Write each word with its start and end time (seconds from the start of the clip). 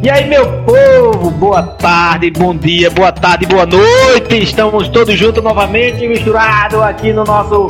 E 0.00 0.08
aí, 0.08 0.28
meu 0.28 0.46
povo, 0.62 1.28
boa 1.32 1.60
tarde, 1.62 2.30
bom 2.30 2.54
dia, 2.54 2.88
boa 2.88 3.10
tarde, 3.10 3.46
boa 3.46 3.66
noite. 3.66 4.42
Estamos 4.42 4.88
todos 4.88 5.18
juntos 5.18 5.42
novamente, 5.42 6.06
misturados 6.06 6.80
aqui 6.80 7.12
no 7.12 7.24
nosso 7.24 7.66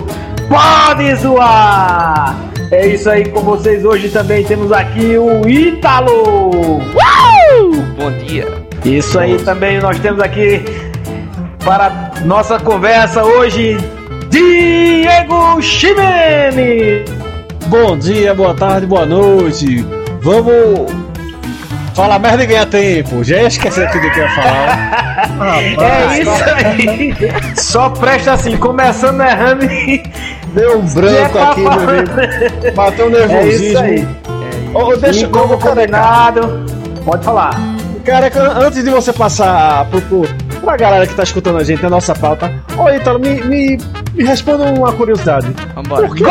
Pode 0.47 1.15
Zoar. 1.17 2.37
É 2.71 2.87
isso 2.87 3.09
aí 3.09 3.31
com 3.31 3.41
vocês. 3.41 3.83
Hoje 3.83 4.11
também 4.11 4.45
temos 4.45 4.71
aqui 4.73 5.17
o 5.17 5.49
Ítalo. 5.49 6.81
Uh! 6.81 7.83
Bom 7.97 8.11
dia. 8.27 8.47
Isso 8.85 9.19
aí 9.19 9.39
também 9.39 9.81
nós 9.81 9.99
temos 10.01 10.21
aqui 10.21 10.63
para 11.65 12.13
nossa 12.27 12.59
conversa 12.59 13.25
hoje 13.25 13.79
Diego 14.29 15.63
Chimene. 15.63 17.18
Bom 17.69 17.99
dia, 17.99 18.33
boa 18.33 18.55
tarde, 18.55 18.87
boa 18.87 19.05
noite. 19.05 19.87
Vamos 20.23 20.91
falar 21.95 22.19
merda 22.19 22.43
e 22.45 22.47
ganhar 22.47 22.65
tempo. 22.65 23.23
Já 23.23 23.43
esqueci 23.43 23.87
tudo 23.89 24.11
que 24.11 24.19
eu 24.19 24.25
ia 24.25 24.31
falar. 24.31 25.29
é 25.79 26.21
isso 26.21 26.45
aí. 26.55 27.55
Só 27.57 27.91
presta 27.91 28.33
assim, 28.33 28.57
começando 28.57 29.21
errando 29.21 29.67
e. 29.67 30.03
Deu 30.55 30.79
um 30.79 30.87
branco 30.87 31.39
aqui, 31.39 31.61
meu 31.61 31.73
amigo. 31.73 32.75
Bateu 32.75 33.07
um 33.07 33.11
nervosismo. 33.11 33.85
É 33.85 33.95
isso 33.95 34.07
aí. 34.07 34.09
Oh, 34.73 34.97
deixa 34.97 35.27
eu 35.27 35.31
como 35.31 35.59
combinado. 35.59 36.65
Pode 37.05 37.23
falar. 37.23 37.55
Cara, 38.03 38.33
antes 38.65 38.83
de 38.83 38.89
você 38.89 39.13
passar 39.13 39.85
pro, 39.91 40.01
pro, 40.01 40.23
pra 40.63 40.75
galera 40.79 41.07
que 41.07 41.15
tá 41.15 41.23
escutando 41.23 41.59
a 41.59 41.65
gente, 41.65 41.85
a 41.85 41.91
nossa 41.91 42.15
pauta, 42.15 42.51
ô 42.79 42.89
Ítalo, 42.89 43.19
me, 43.19 43.43
me, 43.43 43.79
me 44.15 44.25
responda 44.25 44.65
uma 44.65 44.91
curiosidade. 44.91 45.55
Vambora. 45.75 46.09
Por 46.09 46.17
que 46.17 46.25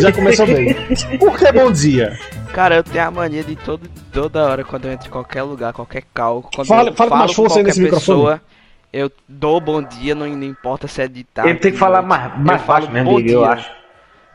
Já 0.00 0.12
começou 0.12 0.46
bem. 0.46 0.74
Por 1.18 1.38
que 1.38 1.52
bom 1.52 1.70
dia? 1.72 2.18
Cara, 2.52 2.76
eu 2.76 2.82
tenho 2.84 3.06
a 3.06 3.10
mania 3.10 3.42
de 3.42 3.56
todo, 3.56 3.88
toda 4.12 4.44
hora, 4.44 4.64
quando 4.64 4.84
eu 4.86 4.92
entro 4.92 5.08
em 5.08 5.10
qualquer 5.10 5.42
lugar, 5.42 5.72
qualquer 5.72 6.02
carro, 6.12 6.42
quando 6.54 6.66
fala, 6.68 6.90
eu 6.90 6.94
fala 6.94 7.10
falo 7.10 7.20
mais 7.20 7.32
força 7.34 7.56
com 7.60 7.62
nesse 7.66 7.88
pessoa, 7.88 8.40
eu 8.92 9.10
dou 9.28 9.58
bom 9.60 9.82
dia, 9.82 10.14
não, 10.14 10.26
não 10.28 10.44
importa 10.44 10.86
se 10.86 11.00
é 11.02 11.08
de 11.08 11.24
tarde. 11.24 11.50
Ele 11.50 11.58
tem 11.58 11.72
que 11.72 11.78
falar 11.78 12.02
mais, 12.02 12.38
mais 12.38 12.62
falo 12.62 12.90
mesmo, 12.90 13.10
bom 13.12 13.18
eu 13.20 13.24
dia. 13.26 13.40
acho. 13.48 13.70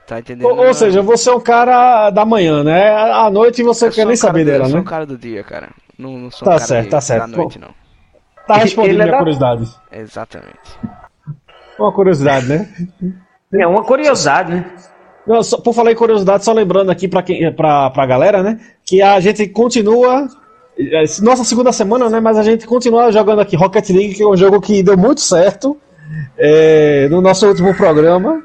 Tá 0.08 0.19
entendendo? 0.19 0.47
Ou, 0.47 0.65
ou 0.67 0.73
seja, 0.73 1.02
você 1.02 1.30
é 1.30 1.33
um 1.33 1.39
cara 1.41 2.09
da 2.11 2.25
manhã, 2.25 2.63
né? 2.63 2.89
À 2.95 3.30
noite 3.30 3.61
você 3.61 3.88
eu 3.88 3.91
quer 3.91 4.05
nem 4.05 4.13
um 4.13 4.17
saber 4.17 4.45
do- 4.45 4.52
dela, 4.52 4.63
Eu 4.63 4.69
sou 4.69 4.75
né? 4.75 4.81
um 4.81 4.85
cara 4.85 5.05
do 5.05 5.17
dia, 5.17 5.43
cara. 5.43 5.69
Não, 5.99 6.17
não 6.17 6.31
sou 6.31 6.45
Tá 6.45 6.55
um 6.55 6.58
cara 6.58 6.67
certo, 6.67 6.85
de- 6.85 6.91
tá 6.91 7.02
certo. 7.02 7.30
da 7.31 7.38
noite, 7.38 7.59
não. 7.59 7.69
Tá 8.47 8.55
respondendo 8.55 8.91
é 9.02 9.03
minha 9.03 9.11
da- 9.11 9.17
curiosidade. 9.17 9.69
Exatamente. 9.91 10.80
Uma 11.77 11.91
curiosidade, 11.91 12.47
né? 12.47 12.69
É 13.53 13.65
uma 13.65 13.83
curiosidade, 13.83 14.51
né? 14.53 14.65
Não, 15.25 15.43
só- 15.43 15.57
por 15.57 15.73
falar 15.73 15.91
em 15.91 15.95
curiosidade, 15.95 16.43
só 16.43 16.53
lembrando 16.53 16.89
aqui 16.89 17.07
pra, 17.07 17.21
quem, 17.21 17.53
galera, 18.05 18.41
né? 18.43 18.59
Que 18.85 19.01
a 19.01 19.19
gente 19.19 19.47
continua. 19.47 20.27
é, 20.79 21.03
Nossa 21.21 21.43
segunda 21.43 21.71
semana, 21.71 22.09
né? 22.09 22.19
Mas 22.19 22.37
a 22.37 22.43
gente 22.43 22.65
continua 22.65 23.11
jogando 23.11 23.39
aqui 23.41 23.55
Rocket 23.55 23.89
League, 23.89 24.15
que 24.15 24.23
é 24.23 24.27
um 24.27 24.37
jogo 24.37 24.61
que 24.61 24.81
deu 24.83 24.97
muito 24.97 25.21
certo 25.21 25.77
é, 26.37 27.07
no 27.09 27.21
nosso 27.21 27.47
último 27.47 27.73
programa. 27.75 28.41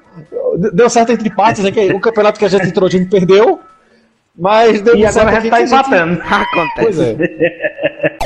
Deu 0.73 0.91
certo 0.91 1.12
entre 1.12 1.30
partes, 1.30 1.62
né? 1.62 1.70
Que 1.70 1.92
o 1.92 2.00
campeonato 2.00 2.39
que 2.39 2.45
a 2.45 2.48
gente 2.48 2.67
entrou, 2.67 2.86
a 2.86 2.91
gente 2.91 3.08
perdeu. 3.08 3.61
Mas 4.39 4.81
deu 4.81 4.97
E 4.97 5.03
certo 5.03 5.19
agora 5.29 5.51
tá 5.51 5.57
a 5.57 5.61
gente- 5.61 5.73
empatando. 5.73 6.23
Acontece. 6.25 6.83
Pois 6.83 6.99
é. 7.01 7.17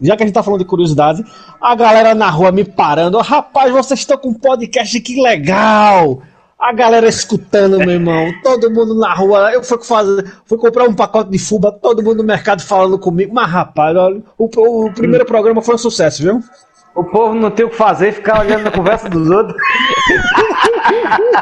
Já 0.00 0.16
que 0.16 0.22
a 0.22 0.26
gente 0.26 0.34
tá 0.34 0.42
falando 0.42 0.60
de 0.60 0.66
curiosidade, 0.66 1.24
a 1.60 1.74
galera 1.74 2.14
na 2.14 2.30
rua 2.30 2.52
me 2.52 2.64
parando. 2.64 3.18
Rapaz, 3.18 3.72
vocês 3.72 4.00
estão 4.00 4.16
com 4.18 4.28
um 4.28 4.34
podcast, 4.34 4.98
que 5.00 5.20
legal! 5.20 6.22
A 6.58 6.72
galera 6.72 7.06
escutando, 7.08 7.78
meu 7.78 7.90
irmão. 7.90 8.32
Todo 8.42 8.70
mundo 8.70 8.94
na 8.94 9.12
rua. 9.14 9.52
Eu 9.52 9.62
fui, 9.62 9.82
fazer, 9.82 10.24
fui 10.46 10.56
comprar 10.56 10.84
um 10.88 10.94
pacote 10.94 11.30
de 11.30 11.38
fuba, 11.38 11.70
todo 11.72 12.02
mundo 12.02 12.18
no 12.18 12.24
mercado 12.24 12.62
falando 12.62 12.98
comigo. 12.98 13.34
Mas, 13.34 13.50
rapaz, 13.50 13.94
olha, 13.96 14.22
o, 14.38 14.48
o 14.86 14.92
primeiro 14.92 15.24
programa 15.26 15.60
foi 15.60 15.74
um 15.74 15.78
sucesso, 15.78 16.22
viu? 16.22 16.40
O 16.94 17.04
povo 17.04 17.34
não 17.34 17.50
tem 17.50 17.66
o 17.66 17.70
que 17.70 17.76
fazer, 17.76 18.12
ficar 18.12 18.40
olhando 18.40 18.68
a 18.68 18.70
conversa 18.70 19.08
dos 19.10 19.28
outros. 19.28 19.60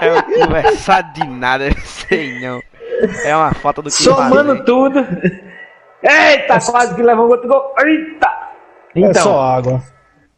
É 0.01 0.23
conversar 0.45 1.13
de 1.13 1.25
nada, 1.29 1.71
sei 1.85 2.41
não. 2.41 2.61
É 3.25 3.37
uma 3.37 3.53
falta 3.55 3.83
do 3.83 3.89
que 3.91 3.95
Somando 3.97 4.51
fazer. 4.53 4.65
tudo. 4.65 5.07
Eita, 6.03 6.59
quase 6.61 6.95
que 6.95 7.03
levou 7.03 7.29
outro 7.29 7.49
gol. 7.49 7.75
Eita! 7.79 8.29
é 8.95 9.15
só 9.15 9.21
Então, 9.21 9.41
água. 9.41 9.83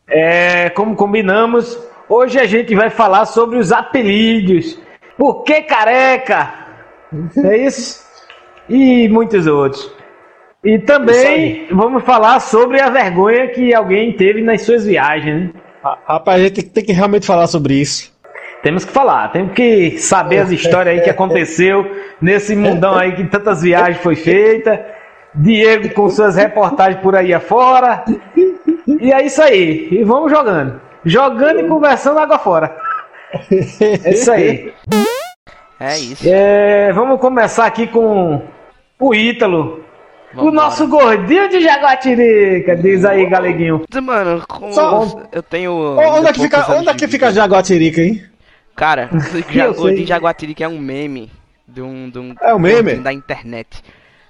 é, 0.09 0.71
como 0.71 0.95
combinamos, 0.95 1.79
hoje 2.09 2.39
a 2.39 2.47
gente 2.47 2.75
vai 2.75 2.91
falar 2.91 3.25
sobre 3.27 3.59
os 3.59 3.73
apelidos. 3.73 4.79
Por 5.17 5.43
que 5.43 5.63
careca? 5.63 6.53
É 7.45 7.57
isso? 7.57 8.05
E 8.69 9.09
muitos 9.09 9.47
outros. 9.47 9.91
E 10.65 10.79
também 10.79 11.67
vamos 11.71 12.05
falar 12.05 12.41
sobre 12.41 12.81
a 12.81 12.89
vergonha 12.89 13.49
que 13.49 13.75
alguém 13.75 14.13
teve 14.15 14.41
nas 14.43 14.63
suas 14.63 14.85
viagens, 14.87 15.45
né? 15.45 15.61
Ra- 15.83 15.99
Rapaz, 16.07 16.41
a 16.41 16.45
gente 16.45 16.63
tem 16.63 16.85
que 16.85 16.93
realmente 16.93 17.27
falar 17.27 17.47
sobre 17.47 17.75
isso. 17.75 18.14
Temos 18.65 18.83
que 18.83 18.93
falar, 18.93 19.29
temos 19.31 19.53
que 19.53 19.99
saber 19.99 20.39
as 20.39 20.51
histórias 20.51 20.97
aí 20.97 21.05
que 21.05 21.11
aconteceu 21.11 21.85
nesse 22.19 22.57
mundão 22.57 22.95
aí 22.95 23.15
que 23.15 23.25
tantas 23.25 23.61
viagens 23.61 23.99
foi 23.99 24.17
feita. 24.17 24.83
Diego 25.35 25.91
com 25.91 26.09
suas 26.09 26.35
reportagens 26.35 26.99
por 27.03 27.15
aí 27.15 27.35
afora. 27.35 28.03
E 28.87 29.13
é 29.13 29.23
isso 29.23 29.43
aí. 29.43 29.89
E 29.91 30.03
vamos 30.03 30.31
jogando. 30.33 30.81
Jogando 31.05 31.61
e 31.61 31.69
conversando 31.69 32.19
água 32.19 32.39
fora. 32.39 32.75
É 34.03 34.11
isso 34.11 34.33
aí. 34.33 34.73
É 35.79 35.99
isso. 35.99 36.25
É, 36.27 36.91
vamos 36.95 37.21
começar 37.21 37.67
aqui 37.67 37.87
com 37.87 38.41
o 38.99 39.15
Ítalo. 39.15 39.85
O 40.37 40.51
nosso 40.51 40.89
gordinho 40.89 41.51
de 41.51 41.61
Jaguatirica. 41.61 42.75
Diz 42.77 43.05
aí, 43.05 43.27
galeguinho. 43.27 43.83
Mano, 44.03 44.43
como 44.49 44.73
Só- 44.73 45.21
eu 45.31 45.43
tenho. 45.43 45.73
Onde 45.99 46.29
é 46.29 46.33
que 46.33 46.41
fica, 46.41 46.73
onde 46.73 46.89
é 46.89 46.95
que 46.95 47.07
fica 47.09 47.31
Jaguatirica, 47.31 48.01
hein? 48.01 48.23
Cara, 48.77 49.09
Eu 49.55 49.75
Gordinho. 49.75 50.07
Jaguatirica 50.07 50.65
é 50.65 50.69
um 50.69 50.79
meme 50.79 51.31
de 51.67 51.81
um, 51.81 52.11
de 52.11 52.19
um 52.19 52.35
É 52.41 52.55
um 52.55 52.59
meme? 52.59 52.97
da 52.97 53.13
internet. 53.13 53.83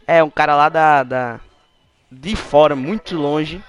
É, 0.06 0.22
um 0.22 0.30
cara 0.30 0.54
lá 0.54 0.68
da, 0.68 1.02
da 1.02 1.40
de 2.10 2.36
fora, 2.36 2.76
muito 2.76 3.16
longe. 3.16 3.62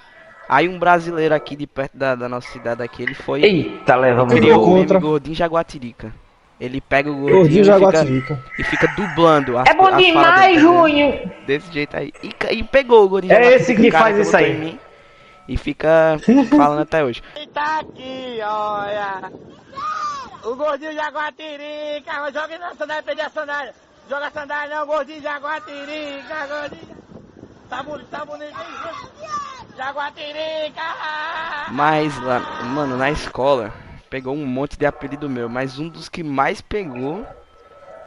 Aí 0.48 0.70
um 0.70 0.78
brasileiro 0.78 1.34
aqui 1.34 1.56
de 1.56 1.66
perto 1.66 1.98
da, 1.98 2.14
da 2.14 2.30
nossa 2.30 2.48
cidade 2.52 2.84
aqui, 2.84 3.02
ele 3.02 3.16
foi 3.16 3.42
Eita, 3.44 3.96
leva 3.96 4.28
Criou 4.28 4.64
o 4.64 4.76
meme. 4.76 5.00
Gordinho 5.00 5.36
Jaguatirica. 5.36 6.14
Ele 6.60 6.80
pega 6.80 7.10
o 7.12 7.16
gordinho, 7.16 7.40
Gordinho 7.40 7.62
e, 7.62 7.64
fica, 7.64 7.74
Jaguatirica. 7.80 8.44
e 8.60 8.64
fica 8.64 8.88
dublando 8.96 9.58
as 9.58 9.68
É 9.68 9.74
bom 9.74 9.92
demais, 9.98 10.54
entendeu? 10.58 10.60
Junho. 10.60 11.32
Desse 11.46 11.72
jeito 11.74 11.98
aí. 11.98 12.14
E, 12.24 12.34
e 12.52 12.64
pegou 12.64 13.04
o 13.04 13.10
Gordinho 13.10 13.34
É 13.34 13.36
Jaguatirica, 13.36 13.62
esse 13.72 13.76
que 13.82 13.88
o 13.90 13.92
cara 13.92 14.04
faz 14.06 14.18
isso 14.20 14.38
aí. 14.38 14.54
mim 14.54 14.80
E 15.50 15.58
fica 15.58 16.18
falando 16.56 16.82
até 16.82 17.04
hoje. 17.04 17.22
Tá 17.54 17.80
aqui, 17.80 18.40
olha. 18.42 19.32
O 20.46 20.56
gordinho 20.56 20.94
Jaguatirica. 20.94 22.32
Joga 22.32 22.60
na 22.60 22.76
sandália, 22.76 23.04
perdi 23.04 23.22
a 23.22 23.30
sandália. 23.30 23.74
Joga 24.08 24.28
a 24.28 24.32
sandália 24.32 24.76
não, 24.76 24.86
gordinho 24.86 25.22
Jaguatirica. 25.22 26.48
Gordinho. 26.48 26.96
Tá 27.68 27.82
bonito, 27.82 28.08
tá 28.10 28.26
bonito. 28.26 28.56
Jaguatirica. 29.76 30.82
Mas 31.72 32.16
lá, 32.22 32.40
mano, 32.64 32.96
na 32.96 33.10
escola, 33.10 33.74
pegou 34.08 34.36
um 34.36 34.46
monte 34.46 34.78
de 34.78 34.86
apelido 34.86 35.28
meu, 35.28 35.50
mas 35.50 35.80
um 35.80 35.90
dos 35.90 36.08
que 36.08 36.24
mais 36.24 36.62
pegou 36.62 37.26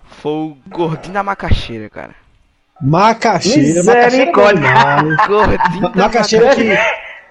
foi 0.04 0.32
o 0.32 0.58
Gordinho 0.68 1.14
da 1.14 1.24
Macaxeira, 1.24 1.90
cara. 1.90 2.14
Macaxeira. 2.80 3.82
Macaxeira 3.82 4.30
é. 4.30 4.32
Gordinho 5.26 5.80
da 5.82 6.04
Macaxeira 6.04 6.54
que. 6.54 6.72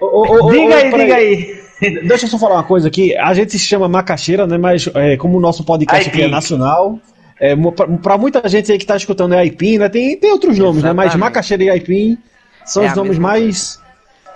Ô, 0.02 0.06
ô, 0.06 0.48
ô, 0.48 0.52
Diga 0.52 0.76
aí, 0.76 0.92
diga 0.92 1.16
aí. 1.16 1.67
Deixa 2.08 2.26
eu 2.26 2.30
só 2.30 2.38
falar 2.40 2.56
uma 2.56 2.64
coisa 2.64 2.88
aqui. 2.88 3.16
A 3.18 3.34
gente 3.34 3.52
se 3.52 3.60
chama 3.60 3.88
Macaxeira, 3.88 4.48
né? 4.48 4.58
Mas 4.58 4.90
é, 4.96 5.16
como 5.18 5.38
o 5.38 5.40
nosso 5.42 5.64
podcast 5.64 6.10
aqui 6.10 6.24
é 6.24 6.28
nacional, 6.28 7.00
é, 7.40 7.56
pra 8.02 8.18
muita 8.18 8.48
gente 8.50 8.72
aí 8.72 8.78
que 8.78 8.86
tá 8.86 8.96
escutando 8.96 9.34
é 9.36 9.40
Aipim, 9.40 9.78
né? 9.78 9.88
Tem, 9.90 10.18
tem 10.18 10.32
outros 10.32 10.58
nomes, 10.58 10.82
né? 10.84 10.94
Mas 10.94 11.08
Exatamente. 11.08 11.20
Macaxeira 11.20 11.64
e 11.64 11.70
Aipim 11.70 12.18
são 12.66 12.84
É 12.84 12.88
os 12.90 12.96
nomes 12.96 13.18
mais. 13.20 13.80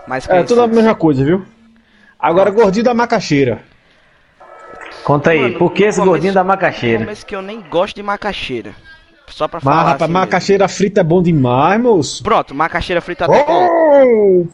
Mais 0.08 0.28
É 0.30 0.44
tudo 0.44 0.62
a 0.62 0.68
mesma 0.68 0.96
coisa, 0.96 1.24
viu? 1.24 1.44
Agora, 2.20 2.52
gordinho 2.52 2.86
da 2.86 2.94
Macaxeira. 2.94 3.60
Conta 5.04 5.32
aí, 5.32 5.40
Mano, 5.42 5.58
por 5.58 5.74
que 5.74 5.86
esse 5.86 6.00
no 6.00 6.06
gordinho 6.06 6.32
começo- 6.32 6.36
da 6.36 6.44
no 6.44 6.48
macaxeira? 6.50 7.00
começo 7.00 7.26
que 7.26 7.36
eu 7.36 7.42
nem 7.42 7.60
gosto 7.62 7.96
de 7.96 8.04
macaxeira. 8.04 8.72
Só 9.28 9.48
pra 9.48 9.60
Mas, 9.64 9.64
falar 9.64 9.84
rapaz, 9.84 10.02
assim 10.04 10.12
macaxeira 10.14 10.68
frita 10.68 11.02
é 11.02 11.04
bom 11.04 11.24
demais, 11.24 11.82
moço. 11.82 12.16
mesmo. 12.18 12.24
Pronto, 12.26 12.54
macaxeira 12.54 13.02
frita 13.02 13.26
até 13.26 13.44
com. 13.44 13.52
Oh! 13.54 14.48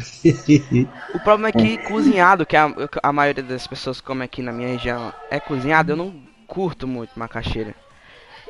O 1.12 1.18
problema 1.20 1.48
é 1.48 1.52
que 1.52 1.78
cozinhado, 1.78 2.46
que 2.46 2.56
a, 2.56 2.72
a 3.02 3.12
maioria 3.12 3.42
das 3.42 3.66
pessoas 3.66 4.00
come 4.00 4.24
aqui 4.24 4.42
na 4.42 4.52
minha 4.52 4.68
região 4.68 5.12
é 5.30 5.40
cozinhado, 5.40 5.92
eu 5.92 5.96
não 5.96 6.14
curto 6.46 6.86
muito 6.86 7.18
macaxeira. 7.18 7.74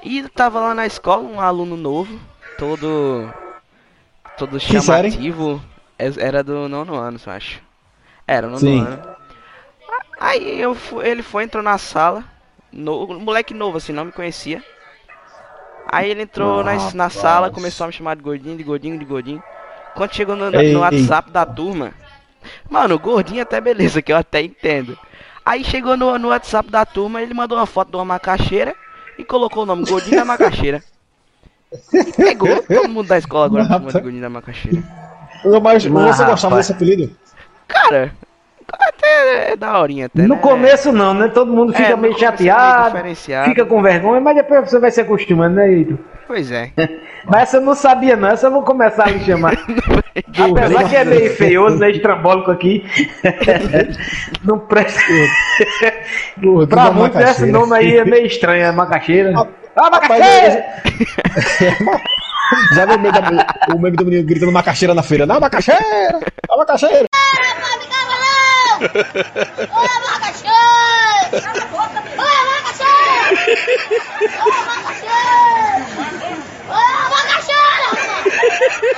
E 0.02 0.22
tava 0.30 0.60
lá 0.60 0.74
na 0.74 0.86
escola 0.86 1.22
um 1.22 1.40
aluno 1.40 1.76
novo, 1.76 2.20
todo 2.58 3.32
todo 4.36 4.58
chamativo, 4.58 5.62
É- 5.98 6.18
era 6.28 6.42
do 6.42 6.68
nono 6.68 6.94
ano, 6.94 7.18
eu 7.26 7.32
acho. 7.32 7.60
Era 8.26 8.48
nono 8.48 8.58
Sim. 8.60 8.76
ano. 8.76 9.02
Aí 10.18 10.60
eu 10.60 10.74
fu- 10.74 11.02
ele 11.02 11.22
foi, 11.22 11.44
entrou 11.44 11.62
na 11.62 11.78
sala, 11.78 12.24
no, 12.72 13.06
moleque 13.20 13.54
novo 13.54 13.78
assim, 13.78 13.92
não 13.92 14.04
me 14.06 14.12
conhecia. 14.12 14.62
Aí 15.84 16.10
ele 16.10 16.22
entrou 16.22 16.62
na, 16.62 16.72
Ah, 16.76 16.90
na 16.94 17.10
sala, 17.10 17.50
começou 17.50 17.84
a 17.84 17.86
me 17.88 17.92
chamar 17.92 18.16
de 18.16 18.22
gordinho, 18.22 18.56
de 18.56 18.62
gordinho, 18.64 18.98
de 18.98 19.04
gordinho. 19.04 19.42
Quando 20.00 20.14
chegou 20.14 20.34
no, 20.34 20.46
Ei, 20.46 20.50
no 20.50 20.58
ei. 20.58 20.76
WhatsApp 20.76 21.30
da 21.30 21.44
turma, 21.44 21.92
mano, 22.70 22.98
gordinho 22.98 23.42
até 23.42 23.60
beleza, 23.60 24.00
que 24.00 24.10
eu 24.10 24.16
até 24.16 24.40
entendo. 24.40 24.98
Aí 25.44 25.62
chegou 25.62 25.94
no, 25.94 26.18
no 26.18 26.28
WhatsApp 26.28 26.70
da 26.70 26.86
turma, 26.86 27.20
ele 27.20 27.34
mandou 27.34 27.58
uma 27.58 27.66
foto 27.66 27.90
de 27.90 27.96
uma 27.96 28.04
macaxeira 28.06 28.74
e 29.18 29.24
colocou 29.26 29.64
o 29.64 29.66
nome 29.66 29.84
Gordinho 29.84 30.16
da 30.16 30.24
Macaxeira. 30.24 30.82
Pegou, 32.16 32.62
todo 32.62 32.88
mundo 32.88 33.08
da 33.08 33.18
escola 33.18 33.44
agora 33.44 33.64
chama 33.66 33.92
de 33.92 34.00
Gordinho 34.00 34.22
da 34.22 34.30
Macaxeira. 34.30 34.82
Mas 35.62 35.84
Mas, 35.84 36.16
você 36.16 36.24
gostava 36.24 36.56
desse 36.56 36.72
apelido? 36.72 37.14
Cara, 37.68 38.14
até 38.78 39.52
é 39.52 39.56
daorinha 39.56 40.06
até, 40.06 40.22
No 40.22 40.34
né? 40.36 40.40
começo 40.40 40.92
não, 40.92 41.14
né? 41.14 41.28
Todo 41.28 41.52
mundo 41.52 41.72
fica 41.72 41.90
É, 41.92 41.96
meio 41.96 42.14
começo 42.14 42.24
é 42.24 42.28
meio 43.02 43.16
chateado, 43.16 43.48
fica 43.48 43.64
com 43.66 43.82
vergonha, 43.82 44.20
mas 44.20 44.36
depois 44.36 44.68
você 44.70 44.78
vai 44.78 44.90
se 44.90 45.00
acostumando, 45.00 45.56
né, 45.56 45.72
Ito? 45.72 45.98
Pois 46.26 46.50
é. 46.52 46.70
Mas 47.26 47.42
essa 47.42 47.56
eu 47.58 47.60
não 47.60 47.74
sabia 47.74 48.16
não, 48.16 48.28
essa 48.28 48.46
eu 48.46 48.50
vou 48.52 48.62
começar 48.62 49.08
a 49.08 49.10
lhe 49.10 49.18
chamar. 49.24 49.52
Apesar 50.56 50.88
que 50.88 50.96
é 50.96 51.04
meio 51.04 51.34
feioso, 51.34 51.76
né, 51.78 51.90
estrambólico 51.90 52.50
aqui. 52.50 52.82
não 54.44 54.58
presta. 54.60 55.00
Pra 56.68 56.90
muitos 56.92 57.20
esse 57.20 57.46
nome 57.46 57.76
aí 57.76 57.98
é 57.98 58.04
meio 58.04 58.24
estranho, 58.26 58.62
é 58.64 58.72
macaxeira. 58.72 59.32
Ah, 59.36 59.46
Ah, 59.76 59.90
macaxeira! 59.90 60.64
Já 62.74 62.86
viu 62.86 62.96
o 62.96 63.00
meme, 63.00 63.12
da- 63.12 63.46
o 63.74 63.78
meme 63.78 63.96
do 63.96 64.04
menino 64.04 64.24
gritando 64.26 64.52
macaxeira 64.52 64.94
na 64.94 65.02
feira? 65.02 65.26
Não, 65.26 65.38
macaxeira! 65.40 66.20
A 66.50 66.56
macaxeira! 66.56 67.06
Ô, 68.80 69.84
macaxeira! 70.10 70.56
Ô, 71.72 72.28
macaxeira! 72.50 73.22
Ô, 74.40 74.48
macaxeira! 74.70 75.44
Ô, 76.66 76.72
macaxeira! 77.10 77.88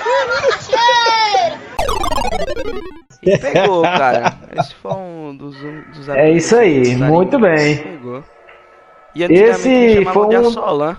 Ô, 0.06 0.10
macaxeira! 0.28 1.58
Pegou, 3.40 3.82
cara. 3.98 4.34
Esse 4.56 4.74
foi 4.76 4.92
um 4.92 5.36
dos, 5.36 5.56
dos 5.56 6.08
É 6.10 6.30
isso 6.30 6.56
aí, 6.56 6.94
muito 6.96 7.38
bem. 7.38 7.76
Pegou. 7.78 8.22
E 9.14 9.24
Esse 9.24 10.04
foi 10.06 10.28
de 10.28 10.36
um- 10.38 10.48
Assolan. 10.48 10.96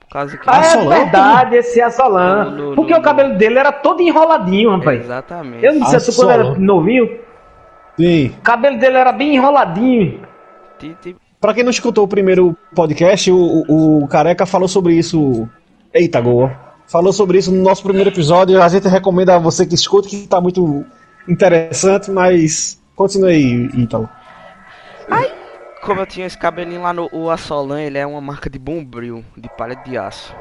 Por 0.00 0.08
causa 0.12 0.36
que... 0.36 0.44
Ah, 0.46 0.56
é 0.56 0.58
Assolan? 0.60 0.96
verdade, 0.98 1.56
esse 1.56 1.80
é 1.80 1.84
Assolan. 1.84 2.44
No- 2.44 2.70
no- 2.70 2.74
Porque 2.76 2.92
no- 2.92 2.98
o 2.98 3.02
cabelo 3.02 3.34
dele 3.38 3.58
era 3.58 3.72
todo 3.72 4.00
enroladinho, 4.02 4.70
rapaz. 4.76 5.00
Exatamente. 5.02 5.64
Eu 5.64 5.74
não 5.74 5.86
sei 5.86 6.00
se 6.00 6.14
quando 6.16 6.30
era 6.32 6.42
Assolan. 6.42 6.58
novinho, 6.58 7.18
Sim. 7.96 8.28
o 8.38 8.42
cabelo 8.42 8.78
dele 8.78 8.96
era 8.96 9.12
bem 9.12 9.36
enroladinho. 9.36 10.22
Pra 11.40 11.54
quem 11.54 11.62
não 11.62 11.70
escutou 11.70 12.04
o 12.04 12.08
primeiro 12.08 12.56
podcast, 12.74 13.30
o, 13.30 13.64
o, 13.68 14.04
o 14.04 14.08
Careca 14.08 14.46
falou 14.46 14.68
sobre 14.68 14.94
isso. 14.94 15.48
Eita, 15.92 16.20
Goa. 16.20 16.56
Falou 16.86 17.12
sobre 17.12 17.38
isso 17.38 17.52
no 17.52 17.62
nosso 17.62 17.82
primeiro 17.82 18.10
episódio. 18.10 18.62
A 18.62 18.68
gente 18.68 18.88
recomenda 18.88 19.36
a 19.36 19.38
você 19.38 19.66
que 19.66 19.74
escuta, 19.74 20.08
que 20.08 20.26
tá 20.26 20.40
muito 20.40 20.84
interessante, 21.28 22.10
mas 22.10 22.80
continue 22.94 23.32
aí, 23.32 23.70
Ítalo. 23.74 24.08
Como 25.82 25.98
eu 25.98 26.06
tinha 26.06 26.26
esse 26.26 26.38
cabelinho 26.38 26.82
lá 26.82 26.92
no 26.92 27.08
o 27.12 27.28
Assolan, 27.28 27.80
ele 27.82 27.98
é 27.98 28.06
uma 28.06 28.20
marca 28.20 28.48
de 28.48 28.56
bombril, 28.56 29.24
de 29.36 29.48
palha 29.48 29.74
de 29.74 29.98
aço. 29.98 30.32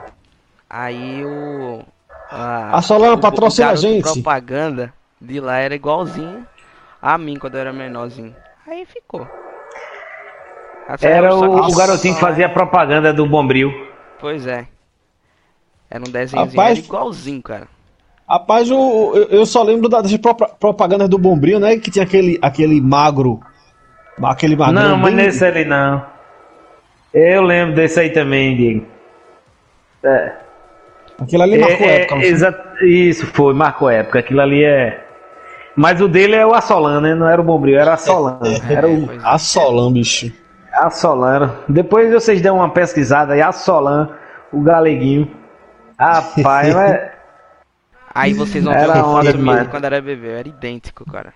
Aí 0.69 1.25
o. 1.25 1.81
A, 2.29 2.79
o 2.79 3.17
patrocina 3.17 3.71
a 3.71 3.75
gente. 3.75 4.03
propaganda 4.03 4.93
de 5.19 5.39
lá 5.39 5.57
era 5.57 5.75
igualzinho 5.75 6.45
a 7.01 7.17
mim 7.17 7.35
quando 7.37 7.55
eu 7.55 7.61
era 7.61 7.73
menorzinho. 7.73 8.35
Aí 8.67 8.85
ficou. 8.85 9.27
Até 10.87 11.11
Era 11.11 11.33
o, 11.35 11.67
o 11.67 11.75
garotinho 11.75 12.13
que 12.15 12.19
fazia 12.19 12.49
propaganda 12.49 13.13
do 13.13 13.25
Bombril. 13.25 13.71
Pois 14.19 14.45
é. 14.45 14.67
Era 15.89 16.03
um 16.03 16.11
Rapaz- 16.11 16.77
era 16.77 16.79
igualzinho, 16.79 17.41
cara. 17.41 17.67
Rapaz, 18.29 18.69
eu, 18.69 19.27
eu 19.29 19.45
só 19.45 19.61
lembro 19.61 19.89
das 19.89 20.15
propa- 20.17 20.47
propagandas 20.47 21.09
do 21.09 21.17
Bombril, 21.17 21.59
né? 21.59 21.77
Que 21.77 21.91
tinha 21.91 22.03
aquele, 22.03 22.39
aquele 22.41 22.79
magro. 22.79 23.41
Aquele 24.23 24.55
magro. 24.55 24.73
não, 24.73 24.97
mas 24.97 25.13
bem- 25.13 25.25
nesse 25.25 25.43
ali 25.43 25.65
não. 25.65 26.05
Eu 27.13 27.41
lembro 27.41 27.75
desse 27.75 27.99
aí 27.99 28.09
também, 28.11 28.55
Diego. 28.55 28.85
É, 30.03 30.33
Aquele 31.19 31.43
ali 31.43 31.57
marcou 31.57 31.85
é, 31.87 31.95
época. 32.01 32.15
não 32.15 32.21
é, 32.21 32.25
foi? 32.25 32.31
exa- 32.33 32.73
Isso, 32.83 33.25
foi, 33.27 33.53
marcou 33.53 33.89
época. 33.89 34.19
Aquilo 34.19 34.39
ali 34.41 34.63
é. 34.63 35.05
Mas 35.75 36.01
o 36.01 36.07
dele 36.07 36.35
é 36.35 36.45
o 36.45 36.53
Assolan, 36.53 36.99
né? 37.01 37.15
Não 37.15 37.27
era 37.27 37.39
o 37.41 37.43
Bombril, 37.43 37.79
era 37.79 37.93
Assolan. 37.93 38.39
Era 38.69 38.87
o 38.89 39.05
Pois 39.07 39.23
é. 39.23 39.27
Assolan, 39.27 39.91
bicho. 39.93 40.31
Assolan. 40.73 41.51
Depois 41.67 42.11
vocês 42.11 42.41
dão 42.41 42.57
uma 42.57 42.69
pesquisada 42.69 43.33
aí, 43.33 43.41
Assolan, 43.41 44.09
o 44.51 44.61
galeguinho. 44.61 45.29
Rapaz, 45.99 46.73
mas. 46.75 46.99
Aí 48.13 48.33
vocês 48.33 48.63
vão 48.63 48.73
ver 48.73 48.79
Era 48.81 48.93
uma 48.95 49.07
onda 49.07 49.25
foto 49.25 49.37
demais. 49.37 49.67
quando 49.69 49.85
era 49.85 50.01
bebê, 50.01 50.27
era 50.39 50.47
idêntico, 50.49 51.09
cara. 51.09 51.33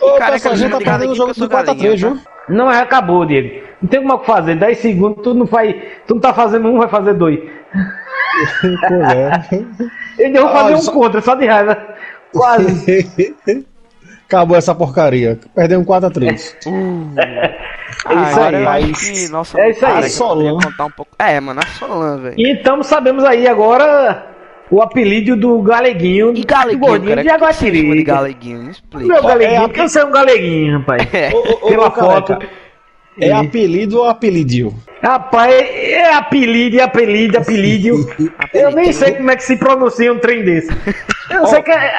Ô, 0.00 0.12
Careca, 0.18 0.32
pessoal, 0.32 0.54
a 0.54 0.56
gente 0.56 0.70
tá 0.72 0.78
de 0.78 0.84
perdendo 0.84 1.12
o 1.12 1.14
jogo 1.14 1.34
sou 1.34 1.48
4x3, 1.48 1.64
galinha, 1.66 1.96
viu? 1.96 2.18
Não, 2.48 2.70
é, 2.70 2.80
acabou, 2.80 3.24
Diego. 3.24 3.66
Não 3.82 3.88
tem 3.88 4.00
como 4.00 4.14
o 4.14 4.18
que 4.18 4.26
fazer. 4.26 4.56
10 4.56 4.78
segundos, 4.78 5.22
tu 5.22 5.34
não 5.34 5.46
faz. 5.46 5.74
Tu 6.06 6.14
não 6.14 6.20
tá 6.20 6.32
fazendo 6.34 6.68
um, 6.68 6.78
vai 6.78 6.88
fazer 6.88 7.14
dois. 7.14 7.38
É. 10.20 10.28
Eu 10.36 10.42
vou 10.42 10.50
Ah, 10.50 10.54
fazer 10.62 10.74
um 10.74 10.78
só- 10.80 10.92
contra, 10.92 11.20
só 11.20 11.34
de 11.34 11.46
raiva. 11.46 11.76
Quase. 12.32 13.06
Acabou 14.26 14.56
essa 14.56 14.74
porcaria. 14.74 15.38
Perdeu 15.54 15.80
um 15.80 15.84
4x3. 15.84 16.54
É 18.06 18.14
isso 18.30 18.40
aí. 18.40 18.54
eu 18.54 18.60
mas- 18.64 19.00
que, 19.00 19.28
nossa, 19.28 19.60
é 19.60 19.70
isso 19.70 19.84
aí. 19.84 19.92
cara, 19.92 20.06
eu 20.06 20.18
poderia 20.28 20.52
contar 20.52 20.84
um 20.84 20.90
pouco. 20.90 21.10
É, 21.18 21.40
mano, 21.40 21.60
a 21.62 21.66
Solan, 21.66 22.18
velho. 22.18 22.34
Então 22.38 22.82
sabemos 22.82 23.24
aí 23.24 23.48
agora 23.48 24.26
o 24.70 24.80
apelido 24.82 25.34
do 25.36 25.60
galeguinho. 25.62 26.32
E 26.36 26.44
galeguinho, 26.44 26.80
do 26.80 26.86
gordinho 26.86 27.08
cara? 27.10 27.22
de 27.22 27.28
que 27.28 27.70
que 27.70 27.94
de 27.96 28.02
galeguinho? 28.04 28.62
Me 28.62 28.70
explica. 28.70 29.06
Meu 29.06 29.22
galeguinho, 29.22 29.62
É, 29.62 29.66
porque 29.66 29.88
você 29.88 30.00
é 30.00 30.04
um 30.04 30.10
galeguinho, 30.12 30.78
rapaz. 30.78 31.08
É. 31.12 31.30
Ô, 31.34 31.38
ô, 31.38 31.52
ô, 31.66 31.68
Pela 31.68 31.88
ô, 31.88 31.90
foto. 31.90 32.38
É 33.20 33.32
apelido 33.32 33.98
ou 33.98 34.04
apelidio? 34.08 34.74
Rapaz, 35.02 35.54
é 35.54 36.12
apelido, 36.14 36.80
apelido, 36.80 37.38
apelido. 37.38 38.08
Eu 38.52 38.70
nem 38.72 38.92
sei 38.92 39.12
como 39.12 39.30
é 39.30 39.36
que 39.36 39.44
se 39.44 39.56
pronuncia 39.56 40.12
um 40.12 40.18
trem 40.18 40.44
desse. 40.44 40.68
Eu 41.30 41.46
sei 41.46 41.62
que 41.62 41.70
é, 41.70 41.92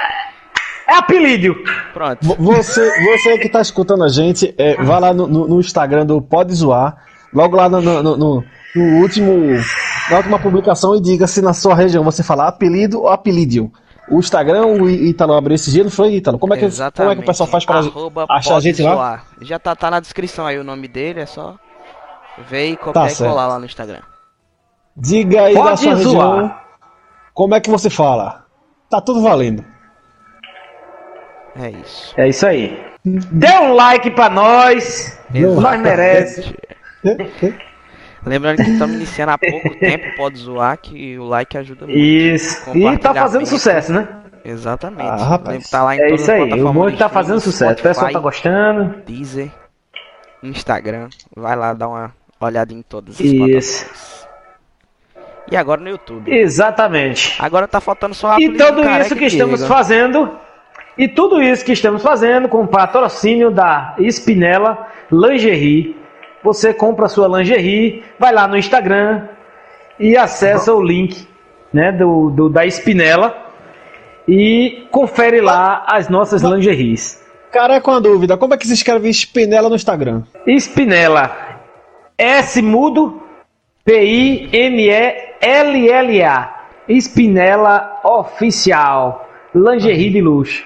é 0.90 0.94
apelido. 0.98 1.56
Pronto. 1.94 2.18
Vo- 2.26 2.36
Você, 2.38 2.82
você 3.06 3.38
que 3.38 3.50
tá 3.50 3.62
escutando 3.62 4.04
a 4.04 4.10
gente, 4.10 4.54
é, 4.58 4.76
vai 4.84 5.00
lá 5.00 5.14
no, 5.14 5.28
no- 5.28 5.48
no 5.48 5.60
Instagram 5.60 6.06
do 6.06 6.22
Pode 6.22 6.54
Zoar, 6.54 6.98
logo 7.34 7.56
lá 7.56 7.70
no, 7.70 7.82
no- 7.82 8.04
no- 8.18 8.44
no 8.76 8.84
último, 9.02 9.34
na 10.12 10.18
última 10.18 10.38
publicação 10.40 10.96
e 10.96 11.02
diga 11.02 11.26
se 11.26 11.42
na 11.42 11.54
sua 11.54 11.74
região 11.76 12.04
você 12.04 12.22
fala 12.22 12.48
apelido 12.48 13.00
ou 13.02 13.08
apelidio. 13.10 13.72
O 14.10 14.20
Instagram, 14.20 14.66
o 14.66 14.90
Ítalo 14.90 15.34
abriu 15.34 15.56
esse 15.56 15.72
dia, 15.72 15.84
não 15.84 15.92
foi 15.92 16.14
Ítalo? 16.16 16.40
Como 16.40 16.54
é 16.54 16.58
que, 16.58 16.68
como 16.96 17.10
é 17.12 17.16
que 17.16 17.22
o 17.22 17.26
pessoal 17.26 17.48
faz 17.48 17.64
para 17.66 17.80
Arroba 17.80 18.26
achar 18.30 18.56
a 18.56 18.60
gente 18.60 18.82
lá? 18.82 19.24
Já 19.42 19.60
tá, 19.60 19.76
tá 19.76 19.92
na 19.92 20.00
descrição 20.00 20.46
aí 20.48 20.58
o 20.58 20.64
nome 20.64 20.88
dele, 20.88 21.22
é 21.22 21.26
só 21.26 21.56
ver 22.50 22.70
e 22.72 22.76
copiar 22.78 23.06
Tá 23.06 23.12
e 23.12 23.16
certo. 23.16 23.30
colar 23.30 23.48
lá 23.48 23.60
no 23.60 23.66
Instagram. 23.66 24.02
Diga 24.98 25.44
aí 25.44 25.54
da 25.54 25.62
Pode 25.62 25.80
sua 25.82 25.96
zoar. 25.96 26.36
região, 26.36 26.56
como 27.34 27.56
é 27.56 27.60
que 27.60 27.70
você 27.70 27.90
fala? 27.90 28.46
Tá 28.90 29.00
tudo 29.00 29.22
valendo. 29.22 29.64
É 31.56 31.70
isso. 31.70 32.14
É 32.18 32.28
isso 32.28 32.46
aí. 32.48 32.78
Dê 33.06 33.52
um 33.60 33.74
like 33.74 34.10
pra 34.12 34.30
nós. 34.30 35.20
Nós 35.32 35.80
merece. 35.80 36.54
Lembrando 38.26 38.58
que 38.58 38.70
estamos 38.70 38.96
iniciando 38.96 39.32
há 39.32 39.38
pouco 39.38 39.76
tempo, 39.80 40.16
pode 40.16 40.38
zoar, 40.40 40.78
que 40.78 41.18
o 41.18 41.24
like 41.26 41.58
ajuda 41.58 41.86
muito. 41.86 41.98
Isso. 41.98 42.78
E 42.78 42.98
tá 42.98 43.14
fazendo 43.14 43.46
sucesso, 43.46 43.94
né? 43.94 44.08
Exatamente. 44.44 45.10
Ah, 45.10 45.16
rapaz. 45.16 45.64
Que 45.64 45.72
tá 45.72 45.84
lá 45.84 45.96
em 45.96 46.00
É 46.00 46.14
isso 46.14 46.32
aí. 46.32 46.62
O 46.62 46.92
que 46.92 46.98
tá 46.98 47.10
fazendo 47.10 47.40
sucesso. 47.40 47.80
O 47.80 47.84
pessoal 47.84 48.12
tá 48.12 48.20
gostando. 48.20 48.96
Deezer, 49.06 49.52
Instagram. 50.44 51.10
Vai 51.36 51.56
lá 51.56 51.74
dar 51.74 51.88
uma 51.88 52.14
olhada 52.40 52.74
em 52.74 52.82
todas 52.82 53.16
as 53.16 53.20
Isso. 53.22 54.28
E 55.52 55.58
agora 55.58 55.82
no 55.82 55.90
YouTube. 55.90 56.32
Exatamente. 56.32 57.36
Agora 57.40 57.68
tá 57.68 57.82
faltando 57.82 58.14
só 58.14 58.34
a 58.34 58.40
E 58.40 58.50
tudo 58.56 58.88
isso 58.88 59.16
que 59.16 59.24
e 59.24 59.28
estamos 59.28 59.66
fazendo, 59.66 60.38
e 60.98 61.08
tudo 61.08 61.42
isso 61.42 61.66
que 61.66 61.72
estamos 61.72 62.04
fazendo 62.04 62.48
com 62.48 62.68
patrocínio 62.68 63.50
da 63.50 63.96
Spinella 64.00 64.88
Lingerie. 65.12 65.99
Você 66.44 66.74
compra 66.74 67.08
sua 67.10 67.28
lingerie, 67.38 68.04
vai 68.18 68.32
lá 68.34 68.48
no 68.48 68.58
Instagram 68.58 69.28
e 70.00 70.16
acessa 70.16 70.74
o 70.74 70.82
link 70.82 71.28
né, 71.74 71.92
do, 71.92 72.30
do- 72.30 72.50
da 72.50 72.66
Spinella 72.66 73.36
e 74.28 74.88
confere 74.92 75.42
lá 75.42 75.86
as 75.88 76.08
nossas 76.10 76.42
lingeries. 76.42 77.22
Cara, 77.52 77.82
com 77.82 77.92
a 77.92 78.00
dúvida, 78.00 78.38
como 78.38 78.54
é 78.54 78.58
que 78.58 78.68
se 78.68 78.74
escreve 78.74 79.10
Spinella 79.10 79.70
no 79.70 79.76
Instagram? 79.76 80.22
Spinella, 80.48 81.36
S 82.18 82.62
mudo, 82.62 83.22
P-I-N-E-L-L-A. 85.42 86.56
Spinella 86.90 88.00
Oficial. 88.04 89.28
Lingerie 89.54 90.10
de 90.12 90.22
luxo. 90.22 90.66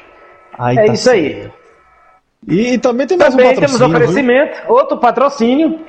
Aí 0.57 0.77
É 0.77 0.85
tá 0.85 0.93
isso 0.93 1.09
aí. 1.09 1.49
E, 2.47 2.73
e 2.73 2.77
também 2.77 3.07
tem 3.07 3.17
mais 3.17 3.33
Também 3.35 3.51
um 3.51 3.55
temos 3.55 3.77
patrocínio. 3.79 3.99
viu? 3.99 4.07
oferecimento, 4.07 4.71
outro 4.71 4.97
patrocínio. 4.97 5.79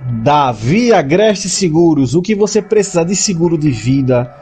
da 0.00 0.50
Viagreste 0.52 1.48
Seguros. 1.48 2.14
O 2.14 2.22
que 2.22 2.34
você 2.34 2.62
precisar 2.62 3.04
de 3.04 3.14
seguro 3.14 3.58
de 3.58 3.70
vida, 3.70 4.32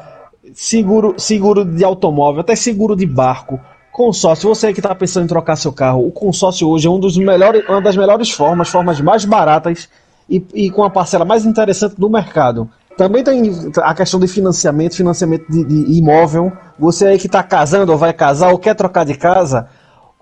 seguro, 0.55 1.15
seguro 1.19 1.65
de 1.65 1.85
automóvel, 1.85 2.41
até 2.41 2.55
seguro 2.55 2.95
de 2.95 3.07
barco. 3.07 3.61
Consórcio, 3.93 4.49
você 4.49 4.73
que 4.73 4.79
está 4.79 4.95
pensando 4.95 5.25
em 5.25 5.29
trocar 5.29 5.57
seu 5.57 5.73
carro, 5.73 6.07
o 6.07 6.13
consórcio 6.13 6.69
hoje 6.69 6.87
é 6.87 6.91
um 6.91 7.01
dos 7.01 7.17
melhores, 7.17 7.69
uma 7.69 7.81
das 7.81 7.97
melhores 7.97 8.31
formas, 8.31 8.69
formas 8.69 9.01
mais 9.01 9.25
baratas 9.25 9.89
e, 10.31 10.45
e 10.55 10.71
com 10.71 10.85
a 10.85 10.91
parcela 10.91 11.25
mais 11.25 11.45
interessante 11.45 11.97
do 11.97 12.09
mercado. 12.09 12.71
Também 12.97 13.25
tem 13.25 13.43
a 13.77 13.95
questão 13.95 14.21
de 14.21 14.29
financiamento, 14.29 14.95
financiamento 14.95 15.47
de, 15.51 15.65
de 15.65 15.99
imóvel. 15.99 16.53
Você 16.79 17.07
aí 17.07 17.19
que 17.19 17.27
está 17.27 17.43
casando 17.43 17.91
ou 17.91 17.99
vai 17.99 18.13
casar 18.13 18.51
ou 18.51 18.59
quer 18.59 18.75
trocar 18.75 19.05
de 19.05 19.15
casa, 19.15 19.69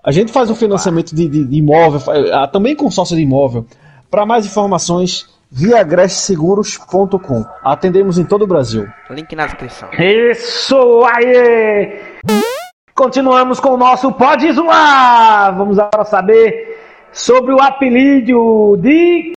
a 0.06 0.12
gente 0.12 0.30
faz 0.30 0.48
um 0.48 0.54
financiamento 0.54 1.12
de, 1.12 1.28
de, 1.28 1.44
de 1.44 1.56
imóvel, 1.56 2.00
ah, 2.32 2.46
também 2.46 2.76
consórcio 2.76 3.16
de 3.16 3.22
imóvel. 3.22 3.66
Para 4.08 4.24
mais 4.24 4.46
informações, 4.46 5.26
viagresseguros.com. 5.50 7.44
Atendemos 7.64 8.16
em 8.16 8.24
todo 8.24 8.42
o 8.42 8.46
Brasil. 8.46 8.86
Link 9.10 9.34
na 9.34 9.46
descrição. 9.46 9.88
Isso 9.98 11.04
aí! 11.12 11.98
Continuamos 12.94 13.58
com 13.58 13.70
o 13.70 13.76
nosso 13.76 14.12
Pode 14.12 14.52
Zoar! 14.52 15.56
Vamos 15.56 15.76
agora 15.76 16.04
saber 16.04 16.78
sobre 17.10 17.52
o 17.52 17.60
apelido 17.60 18.76
de. 18.80 19.32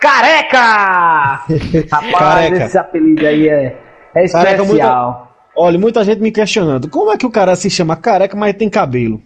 Careca! 0.00 1.44
Rapaz, 1.92 2.18
Careca. 2.18 2.64
esse 2.64 2.78
apelido 2.78 3.26
aí 3.26 3.48
é, 3.48 3.84
é 4.14 4.28
Careca, 4.28 4.62
especial. 4.62 5.30
Olha, 5.56 5.78
muita 5.78 6.02
gente 6.04 6.20
me 6.20 6.30
questionando. 6.32 6.88
Como 6.88 7.12
é 7.12 7.16
que 7.16 7.26
o 7.26 7.30
cara 7.30 7.54
se 7.54 7.70
chama 7.70 7.94
careca, 7.96 8.36
mas 8.36 8.54
tem 8.56 8.68
cabelo? 8.68 9.22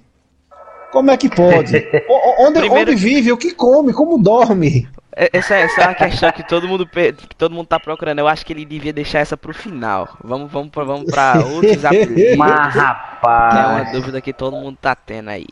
Como 0.93 1.11
é 1.11 1.17
que 1.17 1.29
pode? 1.29 1.77
O- 2.09 2.47
onde, 2.47 2.61
Primeiro- 2.61 2.91
onde 2.93 3.01
vive? 3.01 3.33
O 3.33 3.37
que 3.37 3.53
come? 3.53 3.93
Como 3.93 4.19
dorme? 4.19 4.89
É- 5.15 5.29
Essa, 5.33 5.55
é- 5.57 5.63
essa 5.63 5.81
é 5.83 5.85
uma 5.87 5.95
questão 5.95 6.31
que 6.33 6.43
todo 6.47 6.69
mundo 6.69 6.87
que 6.87 7.37
todo 7.37 7.55
mundo 7.55 7.67
tá 7.67 7.79
procurando. 7.81 8.19
Eu 8.21 8.29
acho 8.29 8.45
que 8.47 8.53
ele 8.53 8.65
devia 8.65 8.93
deixar 8.93 9.19
essa 9.21 9.37
pro 9.37 9.53
final. 9.55 10.09
Vamos, 10.23 10.51
vamos, 10.51 10.71
pra- 10.71 10.85
vamos 10.85 11.11
pra 11.11 11.35
outros 11.45 11.85
apelidos. 11.85 12.37
Mas, 12.37 12.73
Que 12.73 12.79
é 12.79 12.83
uma 12.83 12.89
rapaz. 12.93 13.93
dúvida 13.93 14.21
que 14.21 14.33
todo 14.33 14.57
mundo 14.57 14.79
tá 14.81 14.95
tendo 14.95 15.29
aí. 15.31 15.47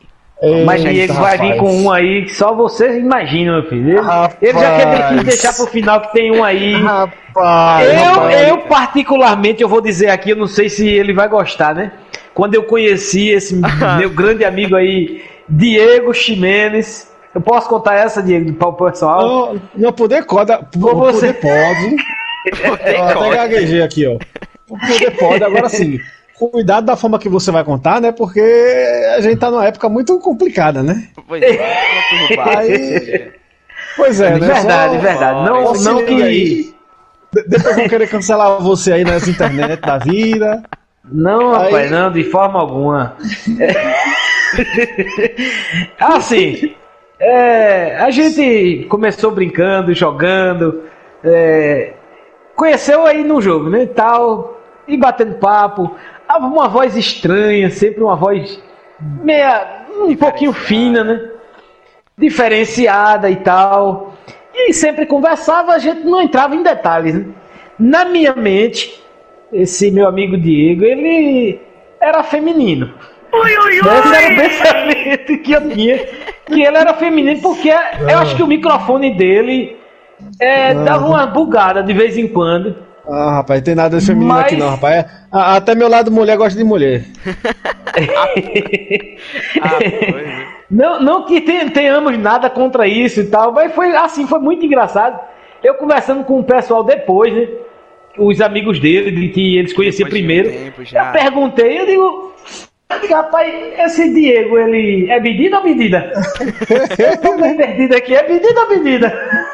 Mas 0.67 0.85
Eita, 0.85 0.93
Diego 0.93 1.15
vai 1.15 1.39
vir 1.39 1.57
com 1.57 1.75
um 1.83 1.91
aí 1.91 2.25
que 2.27 2.35
só 2.35 2.55
vocês 2.55 2.95
imaginam, 2.97 3.55
meu 3.55 3.71
filho. 3.71 3.89
Ele, 3.91 4.01
Rapaz. 4.01 4.37
ele 4.43 4.59
já 4.59 4.77
quer 4.77 5.25
deixar 5.25 5.55
pro 5.55 5.67
final 5.67 6.01
que 6.03 6.13
tem 6.13 6.31
um 6.31 6.45
aí. 6.45 6.75
Rapaz, 6.75 7.89
Eu, 7.89 8.05
rapaz. 8.05 8.49
eu, 8.49 8.59
particularmente, 8.59 9.63
eu 9.63 9.69
vou 9.69 9.81
dizer 9.81 10.11
aqui, 10.11 10.31
eu 10.31 10.37
não 10.37 10.47
sei 10.47 10.69
se 10.69 10.87
ele 10.87 11.15
vai 11.15 11.27
gostar, 11.27 11.75
né? 11.75 11.93
Quando 12.35 12.55
eu 12.55 12.65
conheci 12.65 13.31
esse 13.31 13.57
meu 13.99 14.11
grande 14.11 14.45
amigo 14.45 14.77
aí, 14.77 15.25
Diego 15.49 16.13
Ximenes. 16.13 17.11
Eu 17.35 17.41
posso 17.41 17.69
contar 17.69 17.95
essa, 17.95 18.23
Diego, 18.23 18.53
para 18.55 18.69
o 18.69 18.73
pessoal? 18.75 19.55
Não, 19.55 19.63
não 19.75 19.93
poder 19.93 20.25
coda. 20.25 20.59
Por 20.59 20.95
você. 20.95 21.33
pode. 21.33 21.97
Poder 22.47 23.01
Ó, 23.01 23.05
até 23.27 23.37
gaguejei 23.37 23.83
aqui, 23.83 24.07
ó. 24.07 24.17
Poder 24.69 25.11
pode. 25.19 25.43
Agora 25.43 25.69
sim. 25.69 25.99
Cuidado 26.39 26.85
da 26.85 26.97
forma 26.97 27.19
que 27.19 27.29
você 27.29 27.51
vai 27.51 27.65
contar, 27.65 28.01
né? 28.01 28.13
Porque 28.13 28.41
a 29.17 29.21
gente 29.21 29.39
tá 29.39 29.51
numa 29.51 29.65
época 29.67 29.89
muito 29.89 30.19
complicada, 30.19 30.83
né? 30.83 31.09
Pois 31.27 31.43
é. 31.43 31.59
Aí- 32.57 33.33
Pois 33.97 34.21
é, 34.21 34.31
né? 34.39 34.47
verdade, 34.47 34.95
Só- 34.97 35.01
verdade. 35.01 35.45
Não, 35.49 35.75
se 35.75 35.85
não 35.85 36.05
que. 36.05 36.23
aí. 36.23 36.75
Depois 37.49 37.77
vão 37.77 37.89
querer 37.89 38.07
cancelar 38.09 38.61
você 38.63 38.93
aí 38.93 39.05
nas 39.05 39.27
internet 39.27 39.81
da 39.81 39.97
vida. 39.99 40.63
Não, 41.05 41.55
Aí- 41.55 41.65
rapaz, 41.67 41.91
não, 41.91 42.11
de 42.13 42.25
forma 42.25 42.59
alguma. 42.61 43.17
É. 43.59 43.95
assim, 45.99 46.75
é, 47.19 47.97
a 47.97 48.11
gente 48.11 48.87
começou 48.89 49.31
brincando, 49.31 49.95
jogando, 49.95 50.83
é, 51.25 51.93
conheceu 52.55 53.07
aí 53.07 53.23
no 53.25 53.41
jogo, 53.41 53.71
né, 53.71 53.87
tal, 53.87 54.61
e 54.87 54.97
batendo 54.97 55.35
papo. 55.37 55.95
Ah, 56.29 56.39
Uma 56.39 56.69
voz 56.69 56.97
estranha, 56.97 57.71
sempre 57.71 58.03
uma 58.03 58.17
voz 58.17 58.61
meia, 59.23 59.85
um 60.01 60.15
pouquinho 60.17 60.53
fina, 60.53 61.05
né? 61.05 61.21
Diferenciada 62.19 63.29
e 63.31 63.37
tal. 63.37 64.15
E 64.55 64.73
sempre 64.73 65.07
conversava, 65.07 65.73
a 65.73 65.79
gente 65.79 66.05
não 66.05 66.21
entrava 66.23 66.55
em 66.55 66.63
detalhes, 66.63 67.15
né? 67.15 67.27
Na 67.79 68.05
minha 68.07 68.35
mente, 68.35 69.03
esse 69.53 69.91
meu 69.91 70.09
amigo 70.09 70.37
Diego, 70.39 70.83
ele 70.85 71.61
era 72.01 72.23
feminino. 72.23 72.93
Esse 73.35 74.15
era 74.15 74.33
o 74.33 74.37
pensamento 74.37 75.43
que 75.43 75.53
eu 75.53 75.69
tinha, 75.71 75.99
que 76.47 76.63
ele 76.63 76.77
era 76.77 76.95
feminino, 76.95 77.39
porque 77.43 77.69
eu 77.69 78.19
acho 78.19 78.35
que 78.35 78.43
o 78.43 78.47
microfone 78.47 79.15
dele 79.15 79.77
é, 80.41 80.73
dava 80.73 81.07
uma 81.07 81.27
bugada 81.27 81.83
de 81.83 81.93
vez 81.93 82.17
em 82.17 82.27
quando. 82.29 82.77
Ah, 83.09 83.33
rapaz, 83.37 83.61
tem 83.61 83.75
nada 83.75 83.99
de 83.99 84.07
feminino 84.07 84.33
Mas- 84.33 84.47
aqui 84.47 84.57
não, 84.57 84.71
rapaz. 84.71 85.05
Até 85.37 85.75
meu 85.75 85.89
lado 85.89 86.11
mulher 86.11 86.37
gosta 86.37 86.59
de 86.59 86.65
mulher. 86.65 87.05
Ah, 89.63 89.79
pois 89.79 90.27
é. 90.27 90.47
Não, 90.71 91.01
não 91.01 91.25
que 91.25 91.41
ten- 91.41 91.69
tenhamos 91.71 92.19
nada 92.19 92.51
contra 92.51 92.87
isso 92.87 93.21
e 93.21 93.25
tal, 93.27 93.53
mas 93.53 93.73
foi 93.75 93.95
assim, 93.97 94.27
foi 94.27 94.39
muito 94.39 94.67
engraçado. 94.67 95.19
Eu 95.63 95.75
conversando 95.75 96.25
com 96.25 96.39
o 96.41 96.45
pessoal 96.45 96.85
depois, 96.85 97.33
né? 97.33 97.49
Os 98.19 98.41
amigos 98.41 98.79
dele, 98.81 99.11
de 99.13 99.29
que 99.29 99.57
eles 99.57 99.73
conheciam 99.73 100.07
um 100.07 100.11
primeiro. 100.11 100.51
já. 100.85 101.07
Eu 101.09 101.13
perguntei, 101.13 101.81
eu 101.81 101.87
digo, 101.87 102.35
rapaz, 103.11 103.53
esse 103.79 104.13
Diego, 104.13 104.59
ele 104.59 105.11
é 105.11 105.21
medida 105.21 105.59
ou 105.59 105.65
medida? 105.65 106.13
eu 106.99 107.17
tô 107.19 107.37
perdido 107.57 107.95
aqui, 107.97 108.15
é 108.15 108.29
medida 108.29 108.61
ou 108.61 108.69
medida? 108.71 109.46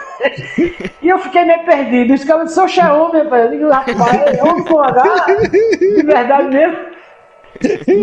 E 1.02 1.08
eu 1.08 1.18
fiquei 1.18 1.44
meio 1.44 1.64
perdido. 1.64 2.14
Os 2.14 2.24
caras 2.24 2.48
disseram, 2.48 3.02
oxe, 3.02 3.16
é 3.16 3.22
rapaz. 3.22 3.44
Eu 3.44 3.50
digo, 3.50 3.68
rapaz, 3.68 4.14
é 4.14 4.36
com 4.36 4.80
H? 4.80 5.26
De 5.50 6.02
verdade 6.02 6.48
mesmo? 6.48 6.76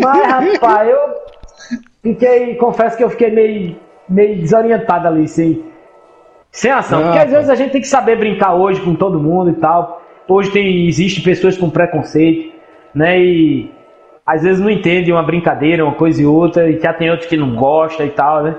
Mas, 0.02 0.26
rapaz, 0.26 0.88
eu 0.88 0.98
fiquei, 2.02 2.54
confesso 2.56 2.96
que 2.96 3.04
eu 3.04 3.10
fiquei 3.10 3.30
meio, 3.30 3.76
meio 4.08 4.36
desorientado 4.36 5.08
ali, 5.08 5.28
sem, 5.28 5.64
sem 6.50 6.70
ação. 6.70 7.00
Ah, 7.00 7.02
Porque 7.04 7.18
às 7.18 7.30
vezes 7.30 7.50
a 7.50 7.54
gente 7.54 7.72
tem 7.72 7.80
que 7.80 7.88
saber 7.88 8.16
brincar 8.16 8.54
hoje 8.54 8.80
com 8.80 8.94
todo 8.94 9.20
mundo 9.20 9.50
e 9.50 9.54
tal. 9.54 10.02
Hoje 10.28 10.50
tem, 10.50 10.86
existe 10.86 11.22
pessoas 11.22 11.56
com 11.58 11.68
preconceito, 11.68 12.52
né? 12.94 13.18
E 13.20 13.70
às 14.24 14.42
vezes 14.42 14.60
não 14.60 14.70
entendem 14.70 15.12
uma 15.12 15.22
brincadeira, 15.22 15.84
uma 15.84 15.94
coisa 15.94 16.22
e 16.22 16.26
outra, 16.26 16.70
e 16.70 16.78
já 16.78 16.92
tem 16.92 17.10
outros 17.10 17.28
que 17.28 17.36
não 17.36 17.56
gostam 17.56 18.06
e 18.06 18.10
tal, 18.10 18.44
né? 18.44 18.56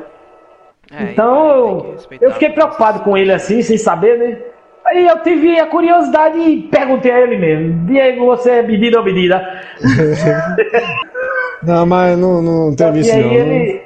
É, 0.92 1.12
Então, 1.12 1.96
eu 2.20 2.32
fiquei 2.32 2.50
preocupado 2.50 3.00
com 3.02 3.18
ele 3.18 3.32
assim, 3.32 3.62
sem 3.62 3.78
saber, 3.78 4.18
né? 4.18 4.38
Aí 4.86 5.08
eu 5.08 5.20
tive 5.24 5.60
a 5.60 5.68
curiosidade 5.68 6.38
e 6.38 6.64
perguntei 6.64 7.12
a 7.12 7.22
ele 7.22 7.38
mesmo: 7.38 7.86
Diego, 7.86 8.26
você 8.26 8.50
é 8.52 8.62
medida 8.64 8.98
ou 9.00 9.06
medida? 9.06 9.42
Não, 11.64 11.86
mas 11.86 12.18
não, 12.18 12.42
não 12.42 12.76
teve 12.76 12.98
e 12.98 13.02
isso 13.02 13.12
aí 13.12 13.22
não. 13.24 13.32
ele. 13.32 13.82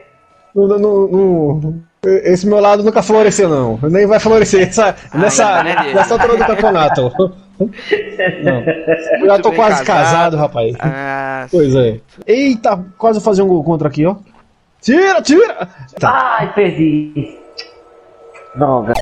Não, 0.55 0.67
não, 0.67 0.79
não- 0.79 1.07
não- 1.09 1.83
Esse 2.23 2.47
meu 2.47 2.61
lado 2.61 2.83
nunca 2.83 3.03
floresceu, 3.03 3.49
não. 3.49 3.77
Nem 3.89 4.05
vai 4.07 4.17
florescer 4.19 4.69
essa, 4.69 4.95
nessa, 5.13 5.61
né, 5.63 5.75
Diego? 5.75 5.97
nessa 5.97 6.13
altura 6.13 6.37
do 6.37 6.45
campeonato. 6.45 7.11
Já 9.25 9.39
tô 9.39 9.51
quase 9.51 9.83
casado, 9.83 10.37
rapaz. 10.37 10.73
Ah, 10.79 11.47
Pois 11.51 11.75
é. 11.75 11.99
Eita, 12.25 12.83
quase 12.97 13.19
fazer 13.21 13.41
um 13.41 13.47
gol 13.47 13.63
contra 13.63 13.87
aqui, 13.89 14.05
ó. 14.05 14.15
Tira, 14.85 15.19
tira! 15.19 15.67
Tá. 15.99 16.37
Ai, 16.39 16.53
perdi. 16.53 17.11
Velho. 18.55 18.93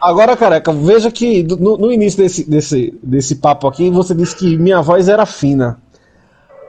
Agora, 0.00 0.34
careca, 0.34 0.72
veja 0.72 1.10
que 1.10 1.42
no, 1.42 1.76
no 1.76 1.92
início 1.92 2.22
desse, 2.22 2.48
desse, 2.48 2.98
desse 3.02 3.36
papo 3.36 3.68
aqui, 3.68 3.90
você 3.90 4.14
disse 4.14 4.34
que 4.34 4.56
minha 4.56 4.80
voz 4.80 5.10
era 5.10 5.26
fina. 5.26 5.78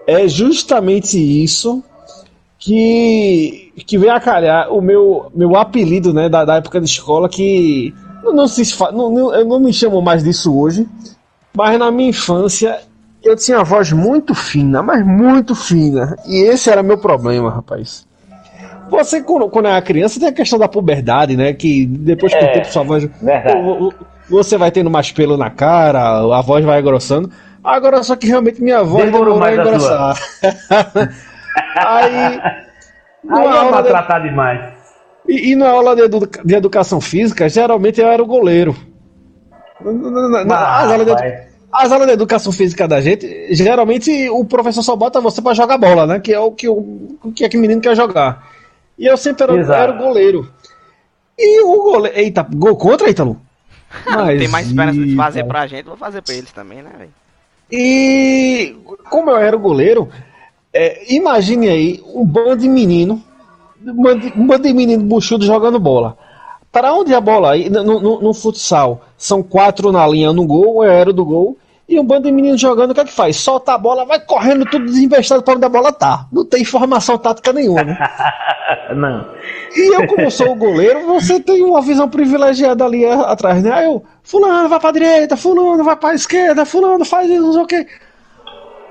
É 0.06 0.27
justamente 0.27 1.17
isso 1.17 1.82
que, 2.60 3.72
que 3.88 3.98
vem 3.98 4.10
a 4.10 4.20
calhar 4.20 4.70
o 4.74 4.82
meu, 4.82 5.32
meu 5.34 5.56
apelido 5.56 6.13
né, 6.13 6.27
da, 6.27 6.44
da 6.44 6.56
época 6.58 6.82
de 6.82 6.88
escola, 6.88 7.29
que 7.29 7.94
não, 8.22 8.34
não 8.34 8.48
se 8.50 8.63
não, 8.91 9.10
não, 9.10 9.34
eu 9.34 9.46
não 9.46 9.62
me 9.62 9.72
chamo 9.72 10.01
mais 10.01 10.24
disso 10.24 10.60
hoje, 10.60 10.86
mas 11.56 11.79
na 11.79 11.89
minha 11.89 12.10
infância 12.10 12.82
eu 13.27 13.36
tinha 13.36 13.60
a 13.60 13.63
voz 13.63 13.91
muito 13.91 14.34
fina, 14.34 14.81
mas 14.81 15.05
muito 15.05 15.53
fina. 15.55 16.15
E 16.25 16.43
esse 16.43 16.69
era 16.69 16.81
meu 16.84 16.98
problema, 16.98 17.50
rapaz. 17.51 18.05
Você, 18.89 19.22
quando, 19.22 19.50
quando 19.50 19.67
é 19.67 19.81
criança, 19.81 20.19
tem 20.19 20.29
a 20.29 20.34
questão 20.34 20.57
da 20.57 20.67
puberdade, 20.67 21.36
né? 21.36 21.53
Que 21.53 21.86
depois 21.86 22.31
o 22.34 22.36
É, 22.38 22.48
tempo 22.48 22.67
sua 22.67 22.84
voz. 22.84 23.03
verdade. 23.22 23.62
vo- 23.62 23.79
vo- 23.79 23.93
Você 24.29 24.57
vai 24.57 24.72
tendo 24.72 24.89
mais 24.89 25.12
pelo 25.12 25.36
na 25.38 25.50
cara, 25.50 26.19
a 26.19 26.41
voz 26.41 26.63
vai 26.63 26.79
engrossando. 26.79 27.29
Agora, 27.63 28.01
só 28.03 28.15
que 28.15 28.27
realmente 28.27 28.62
minha 28.62 28.81
voz 28.84 29.05
Demorou 29.05 29.36
demorou, 29.36 29.39
mais 29.39 29.60
a 29.60 29.62
engrossar. 29.62 30.17
Aí. 31.75 32.39
Aí 33.29 33.46
é 33.46 33.57
aula 33.57 33.84
de- 33.84 34.29
demais. 34.29 34.74
e, 35.27 35.51
e 35.51 35.55
na 35.55 35.69
aula 35.69 35.96
de, 35.96 36.03
edu- 36.03 36.29
de 36.46 36.55
educação 36.55 37.01
física, 37.01 37.50
geralmente 37.50 38.00
eu 38.00 38.07
era 38.07 38.24
o 38.24 38.25
goleiro. 38.27 38.75
Na, 39.81 39.91
na- 40.29 40.46
na- 40.46 40.55
Ah, 40.55 40.79
as 40.84 40.91
aulas 40.91 41.05
de, 41.05 41.12
rapaz. 41.12 41.47
As 41.71 41.91
aulas 41.91 42.07
de 42.07 42.13
educação 42.13 42.51
física 42.51 42.88
da 42.88 43.01
gente, 43.01 43.53
geralmente 43.53 44.29
o 44.29 44.43
professor 44.45 44.83
só 44.83 44.95
bota 44.95 45.19
você 45.21 45.41
pra 45.41 45.53
jogar 45.53 45.77
bola, 45.77 46.07
né? 46.07 46.19
Que 46.19 46.33
é 46.33 46.39
o 46.39 46.51
que 46.51 46.67
o, 46.67 47.17
que 47.36 47.43
é 47.45 47.50
que 47.50 47.57
o 47.57 47.62
menino 47.62 47.81
quer 47.81 47.95
jogar. 47.95 48.47
E 48.97 49.05
eu 49.05 49.17
sempre 49.17 49.43
era, 49.43 49.53
era 49.75 49.91
o 49.93 49.97
goleiro. 49.97 50.51
E 51.38 51.62
o 51.62 51.83
goleiro. 51.83 52.17
Eita, 52.17 52.41
gol 52.51 52.75
contra, 52.77 53.09
Ítalo? 53.09 53.39
Mas, 54.05 54.39
Tem 54.39 54.47
mais 54.47 54.67
esperança 54.67 55.00
de 55.00 55.15
fazer 55.15 55.43
pra 55.45 55.67
gente, 55.67 55.86
vou 55.86 55.97
fazer 55.97 56.21
pra 56.21 56.33
eles 56.33 56.51
também, 56.51 56.81
né, 56.81 56.89
velho? 56.97 57.12
E 57.71 58.75
como 59.09 59.29
eu 59.29 59.38
era 59.38 59.55
o 59.55 59.59
goleiro, 59.59 60.09
é, 60.74 61.13
imagine 61.13 61.69
aí 61.69 62.03
um 62.13 62.25
bando 62.25 62.57
de 62.57 62.69
menino, 62.69 63.21
um 63.86 64.01
bando 64.01 64.21
de- 64.21 64.39
um 64.39 64.47
bando 64.47 64.63
de 64.67 64.74
menino 64.74 65.03
buchudo 65.03 65.45
jogando 65.45 65.79
bola. 65.79 66.17
Para 66.71 66.93
onde 66.93 67.13
a 67.13 67.21
bola? 67.21 67.51
aí? 67.51 67.69
No, 67.69 67.83
no- 67.83 68.21
no 68.21 68.33
futsal, 68.33 69.03
são 69.17 69.41
quatro 69.41 69.91
na 69.91 70.07
linha 70.07 70.31
no 70.31 70.45
gol, 70.45 70.83
eu 70.83 70.91
era 70.91 71.12
do 71.12 71.25
gol, 71.25 71.57
e 71.89 71.97
um 71.97 72.03
bando 72.03 72.27
de 72.27 72.31
meninos 72.33 72.59
jogando, 72.59 72.91
o 72.91 72.93
que 72.93 73.00
é 73.00 73.05
que 73.05 73.13
faz? 73.13 73.38
Solta 73.38 73.74
a 73.74 73.77
bola, 73.77 74.05
vai 74.05 74.19
correndo 74.19 74.65
tudo 74.65 74.86
desinvestado 74.86 75.41
para 75.41 75.55
onde 75.55 75.65
a 75.65 75.69
bola 75.69 75.93
tá. 75.93 76.27
Não 76.31 76.43
tem 76.43 76.65
formação 76.65 77.17
tática 77.17 77.53
nenhuma. 77.53 77.83
né? 77.83 77.97
Não. 78.93 79.25
E 79.74 79.95
eu, 79.95 80.05
como 80.07 80.29
sou 80.29 80.51
o 80.51 80.55
goleiro, 80.55 81.05
você 81.05 81.39
tem 81.39 81.63
uma 81.63 81.81
visão 81.81 82.09
privilegiada 82.09 82.83
ali 82.83 83.05
atrás, 83.05 83.63
né? 83.63 83.71
Aí 83.71 83.86
eu, 83.86 84.03
fulano 84.21 84.67
vai 84.67 84.79
pra 84.79 84.91
direita, 84.91 85.38
fulano 85.38 85.83
vai 85.83 85.95
pra 85.95 86.13
esquerda, 86.13 86.65
fulano 86.65 87.05
faz 87.05 87.29
isso, 87.29 87.41
não 87.41 87.53
sei 87.53 87.62
o 87.62 87.67
quê. 87.67 87.88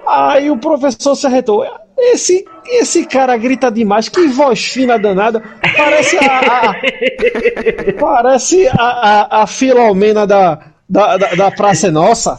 Aí 0.06 0.50
o 0.50 0.56
professor 0.56 1.14
se 1.14 1.26
arretou. 1.26 1.66
Esse, 1.98 2.44
esse 2.66 3.06
cara 3.06 3.36
grita 3.36 3.70
demais, 3.70 4.08
que 4.08 4.26
voz 4.28 4.62
fina 4.64 4.98
danada. 4.98 5.42
Parece 5.76 6.16
a. 6.18 6.70
a- 6.70 6.74
parece 7.98 8.68
a, 8.68 8.82
a, 8.82 9.42
a 9.42 9.46
Filomena 9.46 10.26
da, 10.26 10.58
da, 10.88 11.16
da, 11.16 11.34
da 11.34 11.50
Praça 11.50 11.88
é 11.88 11.90
Nossa. 11.90 12.38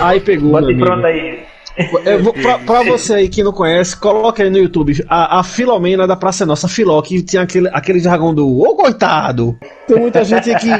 Aí 0.00 0.20
pegou. 0.20 0.50
Bota 0.52 0.74
pronto 0.74 1.06
aí. 1.06 1.46
Vou- 2.22 2.32
pra, 2.32 2.58
pra 2.58 2.82
você 2.82 3.14
aí 3.14 3.28
que 3.28 3.42
não 3.42 3.52
conhece, 3.52 3.96
coloca 3.96 4.42
aí 4.42 4.50
no 4.50 4.58
YouTube 4.58 5.04
a, 5.08 5.38
a 5.38 5.44
Filomena 5.44 6.08
da 6.08 6.16
Praça 6.16 6.42
é 6.42 6.46
Nossa, 6.46 6.66
Filó, 6.66 7.00
que 7.02 7.22
tinha 7.22 7.42
aquele, 7.42 7.68
aquele 7.68 8.00
jargão 8.00 8.34
do 8.34 8.48
Ô 8.62 8.74
coitado! 8.74 9.56
Tem 9.86 9.96
muita 9.96 10.24
gente 10.24 10.50
aqui 10.52 10.70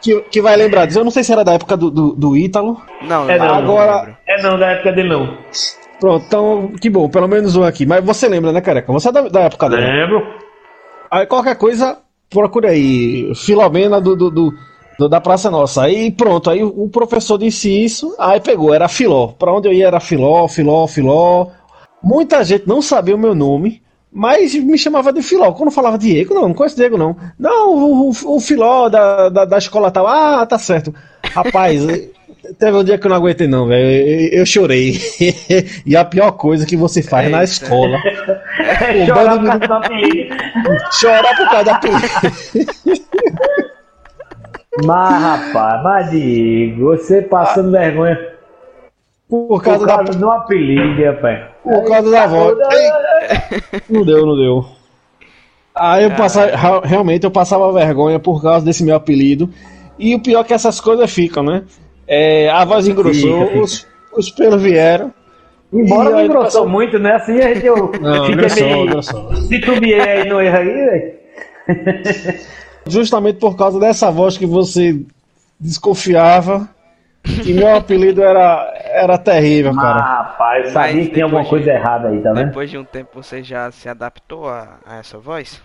que, 0.00 0.18
que 0.22 0.40
vai 0.40 0.56
lembrar 0.56 0.86
disso. 0.86 0.98
Eu 1.00 1.04
não 1.04 1.10
sei 1.10 1.22
se 1.22 1.32
era 1.32 1.44
da 1.44 1.52
época 1.52 1.76
do, 1.76 1.90
do, 1.90 2.12
do 2.14 2.36
Ítalo. 2.36 2.80
Não, 3.02 3.28
É 3.28 3.36
não, 3.38 3.46
não, 3.46 3.54
não 3.62 3.78
agora- 3.78 4.00
lembro. 4.02 4.16
É 4.26 4.42
não, 4.42 4.58
da 4.58 4.66
época 4.68 4.92
dele 4.92 5.08
não. 5.10 5.36
Pronto, 6.00 6.24
então, 6.26 6.72
que 6.80 6.90
bom, 6.90 7.08
pelo 7.08 7.26
menos 7.28 7.56
um 7.56 7.64
aqui. 7.64 7.86
Mas 7.86 8.04
você 8.04 8.28
lembra, 8.28 8.52
né, 8.52 8.60
careca? 8.60 8.92
Você 8.92 9.08
é 9.08 9.12
da, 9.12 9.22
da 9.28 9.40
época 9.42 9.68
dela. 9.70 9.82
Lembro. 9.82 10.22
Aí 11.10 11.26
qualquer 11.26 11.56
coisa, 11.56 11.98
procura 12.28 12.70
aí. 12.70 13.32
Filomena 13.34 14.00
do, 14.00 14.14
do, 14.16 14.30
do- 14.30 14.54
do- 14.98 15.08
da 15.08 15.20
Praça 15.20 15.50
Nossa. 15.50 15.82
Aí 15.84 16.10
pronto, 16.10 16.50
aí 16.50 16.62
o 16.62 16.88
professor 16.88 17.38
disse 17.38 17.70
isso, 17.84 18.14
aí 18.18 18.40
pegou, 18.40 18.74
era 18.74 18.88
Filó. 18.88 19.28
Pra 19.28 19.52
onde 19.52 19.68
eu 19.68 19.72
ia 19.72 19.86
era 19.86 20.00
Filó, 20.00 20.46
Filó, 20.48 20.86
Filó. 20.86 21.48
Muita 22.02 22.44
gente 22.44 22.68
não 22.68 22.82
sabia 22.82 23.14
o 23.14 23.18
meu 23.18 23.34
nome, 23.34 23.82
mas 24.12 24.54
me 24.54 24.76
chamava 24.78 25.12
de 25.12 25.22
Filó. 25.22 25.52
Quando 25.52 25.70
falava 25.70 25.96
Diego, 25.98 26.34
não, 26.34 26.48
não 26.48 26.54
conheço 26.54 26.76
Diego, 26.76 26.98
não. 26.98 27.16
Não, 27.38 27.74
o, 27.74 28.10
o- 28.10 28.36
o 28.36 28.40
Filó 28.40 28.88
da, 28.88 29.28
da, 29.28 29.44
da 29.44 29.58
escola 29.58 29.90
tal. 29.90 30.06
Ah, 30.06 30.44
tá 30.46 30.58
certo. 30.58 30.94
Rapaz, 31.32 31.82
teve 32.58 32.76
um 32.76 32.84
dia 32.84 32.98
que 32.98 33.06
eu 33.06 33.08
não 33.10 33.16
aguentei, 33.16 33.46
não, 33.46 33.66
velho. 33.66 34.08
Eu, 34.32 34.40
eu 34.40 34.46
chorei. 34.46 34.98
e 35.84 35.96
a 35.96 36.04
pior 36.04 36.32
coisa 36.32 36.66
que 36.66 36.76
você 36.76 37.02
faz 37.02 37.30
na 37.30 37.38
Eita. 37.42 37.52
escola. 37.52 37.98
É 38.58 39.02
O 39.02 39.06
chorar 39.06 39.36
por 39.38 39.46
causa 39.46 39.66
do 39.66 39.74
apelido. 39.74 40.34
Chorar 41.00 41.36
por 41.36 41.48
causa 41.50 41.64
da 41.64 41.74
polícia. 41.78 42.32
Mas, 44.84 45.22
rapaz, 45.22 45.82
mas 45.82 46.10
Diego, 46.10 46.84
você 46.86 47.22
passando 47.22 47.70
vergonha 47.70 48.18
Por 49.28 49.48
por 49.48 49.62
causa 49.62 49.86
da, 49.86 49.96
causa 49.96 50.18
do 50.18 50.30
apelido, 50.30 51.02
rapaz. 51.04 51.44
por 51.62 51.84
causa 51.88 52.10
da 52.10 52.26
voz. 52.26 52.58
Não 53.88 54.04
deu, 54.04 54.26
não 54.26 54.36
deu. 54.36 54.66
Aí 55.74 56.04
eu 56.04 56.10
passava, 56.12 56.54
ra- 56.56 56.80
realmente 56.84 57.24
eu 57.24 57.30
passava 57.30 57.72
vergonha 57.72 58.18
por 58.18 58.42
causa 58.42 58.64
desse 58.64 58.84
meu 58.84 58.96
apelido. 58.96 59.48
E 59.98 60.14
o 60.14 60.20
pior 60.20 60.40
é 60.40 60.44
que 60.44 60.52
essas 60.54 60.78
coisas 60.80 61.10
ficam, 61.10 61.42
né? 61.42 61.62
É, 62.08 62.48
a 62.50 62.64
voz 62.64 62.86
engrossou, 62.86 63.40
Fica, 63.40 63.46
fica. 63.52 63.60
Os, 63.64 63.86
os 64.16 64.30
pelos 64.30 64.62
vieram. 64.62 65.12
Embora 65.72 66.10
E 66.10 66.12
não 66.12 66.24
engrossou 66.24 66.68
muito, 66.68 66.98
né? 66.98 67.14
Assim 67.14 67.38
a 67.40 67.52
gente 67.52 67.66
eu, 67.66 67.90
Não, 68.00 68.30
engrossou, 68.30 68.66
meio 68.66 68.84
engrossou. 68.86 69.28
titubeei 69.48 70.00
aí 70.00 70.28
no 70.28 70.40
erro 70.40 70.56
aí, 70.58 70.66
velho. 70.66 71.12
Justamente 72.86 73.38
por 73.38 73.56
causa 73.56 73.80
dessa 73.80 74.10
voz 74.10 74.38
que 74.38 74.46
você 74.46 75.00
desconfiava 75.58 76.68
que 77.42 77.52
meu 77.52 77.74
apelido 77.74 78.22
era, 78.22 78.72
era 78.84 79.18
terrível, 79.18 79.74
Mas, 79.74 79.84
cara. 79.84 80.00
rapaz, 80.00 80.66
eu 80.66 80.72
sabia 80.72 81.02
que 81.06 81.10
tinha 81.10 81.24
alguma 81.24 81.42
depois- 81.42 81.64
coisa 81.64 81.76
errada 81.76 82.08
aí, 82.08 82.22
tá 82.22 82.32
vendo? 82.32 82.46
Depois 82.46 82.70
de 82.70 82.78
um 82.78 82.84
tempo 82.84 83.20
você 83.20 83.42
já 83.42 83.68
se 83.72 83.88
adaptou 83.88 84.48
a, 84.48 84.78
a 84.86 84.98
essa 84.98 85.18
voz? 85.18 85.60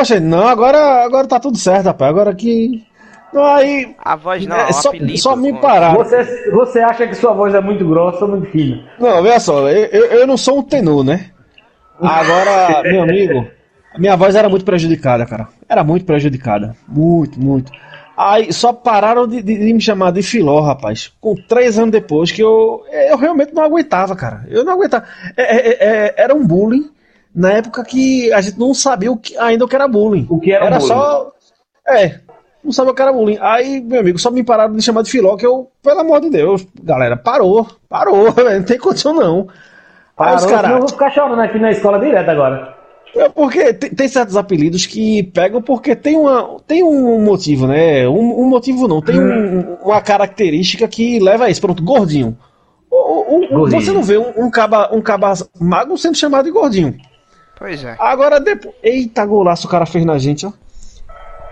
Oxe, 0.00 0.18
não, 0.18 0.48
agora, 0.48 1.04
agora 1.04 1.26
tá 1.26 1.38
tudo 1.38 1.58
certo, 1.58 1.86
rapaz. 1.86 2.08
Agora 2.10 2.34
que. 2.34 2.86
Aí. 3.34 3.94
A 3.98 4.16
voz 4.16 4.46
não, 4.46 4.56
é, 4.56 4.68
o 4.68 4.72
só, 4.72 4.88
apelido. 4.88 5.18
só 5.18 5.36
me 5.36 5.52
parar. 5.60 5.94
Você, 5.96 6.50
você 6.50 6.80
acha 6.80 7.06
que 7.06 7.14
sua 7.14 7.32
voz 7.32 7.54
é 7.54 7.60
muito 7.60 7.86
grossa 7.88 8.24
ou 8.24 8.30
muito 8.30 8.50
fina? 8.50 8.84
Não, 8.98 9.22
veja 9.22 9.40
só, 9.40 9.68
eu, 9.68 9.86
eu 9.86 10.04
eu 10.20 10.26
não 10.26 10.36
sou 10.36 10.58
um 10.58 10.62
tenor, 10.62 11.04
né? 11.04 11.26
Agora, 12.00 12.82
meu 12.84 13.02
amigo, 13.02 13.46
a 13.94 13.98
minha 13.98 14.16
voz 14.16 14.34
era 14.34 14.48
muito 14.48 14.64
prejudicada, 14.64 15.26
cara. 15.26 15.48
Era 15.68 15.82
muito 15.84 16.04
prejudicada. 16.06 16.74
Muito, 16.86 17.38
muito. 17.40 17.72
Aí 18.16 18.52
só 18.52 18.72
pararam 18.72 19.26
de, 19.28 19.42
de- 19.42 19.58
de 19.58 19.72
me 19.72 19.80
chamar 19.80 20.10
de 20.12 20.22
filó, 20.22 20.60
rapaz. 20.60 21.12
Com 21.20 21.34
três 21.48 21.78
anos 21.78 21.92
depois 21.92 22.32
que 22.32 22.42
eu, 22.42 22.82
eu 23.10 23.16
realmente 23.16 23.52
não 23.54 23.62
aguentava, 23.62 24.16
cara. 24.16 24.44
Eu 24.48 24.64
não 24.64 24.72
aguentava. 24.72 25.04
É, 25.36 25.42
é, 25.42 25.76
é, 26.06 26.14
era 26.16 26.34
um 26.34 26.44
bullying 26.46 26.90
na 27.34 27.52
época 27.52 27.84
que 27.84 28.32
a 28.32 28.40
gente 28.40 28.58
não 28.58 28.74
sabia 28.74 29.12
o 29.12 29.16
que, 29.16 29.36
ainda 29.38 29.64
o 29.64 29.68
que 29.68 29.76
era 29.76 29.86
bullying. 29.86 30.26
O 30.30 30.40
que 30.40 30.50
era 30.52 30.66
Era 30.66 30.78
bullying? 30.78 30.88
só. 30.94 31.32
É, 31.86 32.18
não 32.64 32.72
sabia 32.72 32.92
o 32.92 32.94
que 32.94 33.02
era 33.02 33.12
bullying. 33.12 33.38
Aí, 33.40 33.80
meu 33.80 34.00
amigo, 34.00 34.18
só 34.18 34.30
me 34.30 34.42
pararam 34.44 34.74
de 34.74 34.82
chamar 34.82 35.02
de 35.02 35.10
filó, 35.10 35.36
que 35.36 35.46
eu, 35.46 35.70
pelo 35.82 36.00
amor 36.00 36.20
de 36.20 36.30
Deus, 36.30 36.66
galera, 36.82 37.16
parou, 37.16 37.66
parou, 37.88 38.32
não 38.36 38.62
tem 38.62 38.78
condição 38.78 39.14
não. 39.14 39.48
Aí 40.18 40.26
Parou, 40.26 40.34
os 40.36 40.42
senão 40.42 40.54
eu 40.56 40.62
caras. 40.62 40.78
vou 40.80 40.88
ficar 40.88 41.10
chorando 41.10 41.40
aqui 41.40 41.58
na 41.58 41.70
escola 41.70 41.98
direto 42.00 42.28
agora. 42.28 42.76
É 43.16 43.28
porque 43.28 43.72
tem, 43.72 43.90
tem 43.90 44.06
certos 44.08 44.36
apelidos 44.36 44.84
que 44.84 45.22
pegam 45.22 45.62
porque 45.62 45.96
tem, 45.96 46.16
uma, 46.16 46.58
tem 46.66 46.82
um 46.82 47.20
motivo, 47.24 47.66
né? 47.66 48.06
Um, 48.08 48.42
um 48.42 48.48
motivo 48.48 48.86
não, 48.86 49.00
tem 49.00 49.18
um- 49.18 49.74
uma 49.82 50.00
característica 50.02 50.86
que 50.86 51.18
leva 51.18 51.44
a 51.46 51.50
isso. 51.50 51.60
Pronto, 51.60 51.82
gordinho. 51.82 52.36
O- 52.90 52.96
o- 52.96 53.44
o- 53.44 53.48
Gordinho. 53.48 53.80
Você 53.80 53.92
não 53.92 54.02
vê 54.02 54.18
um, 54.18 54.44
um, 54.44 54.50
caba, 54.50 54.90
um 54.94 55.00
caba 55.00 55.32
magro 55.58 55.96
sendo 55.96 56.16
chamado 56.18 56.44
de 56.44 56.50
gordinho. 56.50 56.96
Pois 57.58 57.82
é. 57.82 57.96
Agora 57.98 58.38
depois. 58.38 58.74
Eita, 58.82 59.24
golaço 59.24 59.66
o 59.66 59.70
cara 59.70 59.86
fez 59.86 60.04
na 60.04 60.18
gente, 60.18 60.44
ó. 60.46 60.52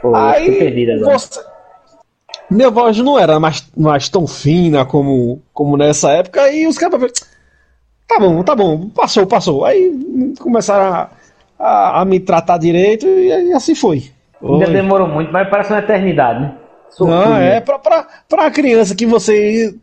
Pô, 0.01 0.15
Aí, 0.15 0.91
agora. 0.91 1.19
você- 1.19 1.41
Minha 2.51 2.71
voz 2.71 2.97
não 2.99 3.19
era 3.19 3.41
mais, 3.41 3.67
mais 3.77 4.09
tão 4.09 4.27
fina 4.27 4.85
como, 4.85 5.43
como 5.53 5.77
nessa 5.77 6.11
época, 6.13 6.51
e 6.53 6.67
os 6.67 6.79
caras. 6.79 7.13
Tá 8.07 8.21
bom, 8.21 8.43
tá 8.43 8.55
bom, 8.55 8.89
passou, 8.91 9.27
passou. 9.27 9.65
Aí 9.65 9.93
começaram 10.39 10.95
a, 10.95 11.11
a, 11.59 12.01
a 12.03 12.05
me 12.05 12.21
tratar 12.21 12.59
direito 12.59 13.07
e, 13.07 13.33
aí 13.33 13.53
assim 13.53 13.75
foi. 13.75 14.11
Ainda 14.43 14.67
Oi. 14.67 14.73
demorou 14.73 15.09
muito, 15.09 15.33
mas 15.33 15.49
parece 15.49 15.73
uma 15.73 15.81
eternidade, 15.81 16.41
né? 16.41 16.56
Não, 16.99 17.37
é 17.37 17.61
pra, 17.61 17.79
pra, 17.79 18.07
pra 18.29 18.51
criança 18.51 18.95
que 18.95 19.07
você 19.07 19.75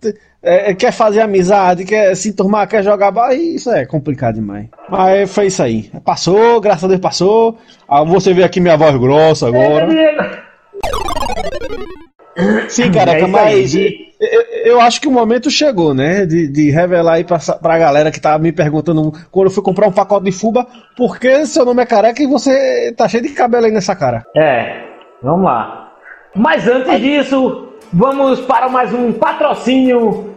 é, 0.42 0.74
quer 0.74 0.92
fazer 0.92 1.22
amizade, 1.22 1.86
quer 1.86 2.16
se 2.16 2.30
enturmar, 2.30 2.68
quer 2.68 2.84
jogar 2.84 3.12
bola, 3.12 3.34
isso 3.34 3.72
é 3.72 3.86
complicado 3.86 4.36
demais. 4.36 4.68
Mas 4.90 5.32
foi 5.34 5.48
isso 5.48 5.64
aí. 5.64 5.90
Passou, 6.04 6.60
graças 6.60 6.84
a 6.84 6.88
Deus 6.88 7.00
passou. 7.00 7.58
Ah, 7.88 8.04
você 8.04 8.34
vê 8.34 8.44
aqui 8.44 8.60
minha 8.60 8.76
voz 8.76 8.96
grossa 8.98 9.48
agora. 9.48 9.88
Sim, 12.68 12.92
careca, 12.92 13.26
É 13.26 13.54
isso 13.60 13.78
mas 13.78 14.14
eu, 14.20 14.42
eu 14.66 14.82
acho 14.82 15.00
que 15.00 15.08
o 15.08 15.12
momento 15.12 15.50
chegou, 15.50 15.94
né? 15.94 16.26
De, 16.26 16.48
de 16.48 16.72
revelar 16.72 17.14
aí 17.14 17.24
pra, 17.24 17.38
pra 17.40 17.78
galera 17.78 18.12
que 18.12 18.20
tá 18.20 18.38
me 18.38 18.52
perguntando 18.52 19.14
quando 19.32 19.48
eu 19.48 19.52
fui 19.52 19.64
comprar 19.64 19.88
um 19.88 19.92
pacote 19.92 20.26
de 20.26 20.32
fuba, 20.32 20.66
por 20.96 21.20
que 21.20 21.46
seu 21.46 21.66
nome 21.66 21.84
é 21.84 21.86
careca 21.86 22.22
e 22.22 22.28
você 22.28 22.94
tá 22.98 23.08
cheio 23.08 23.24
de 23.24 23.30
cabelo 23.30 23.66
aí 23.66 23.72
nessa 23.72 23.96
cara? 23.96 24.26
É, 24.36 24.84
vamos 25.22 25.46
lá. 25.46 25.83
Mas 26.36 26.68
antes 26.68 27.00
disso, 27.00 27.68
vamos 27.92 28.40
para 28.42 28.68
mais 28.68 28.92
um 28.92 29.14
patrocínio 29.14 30.34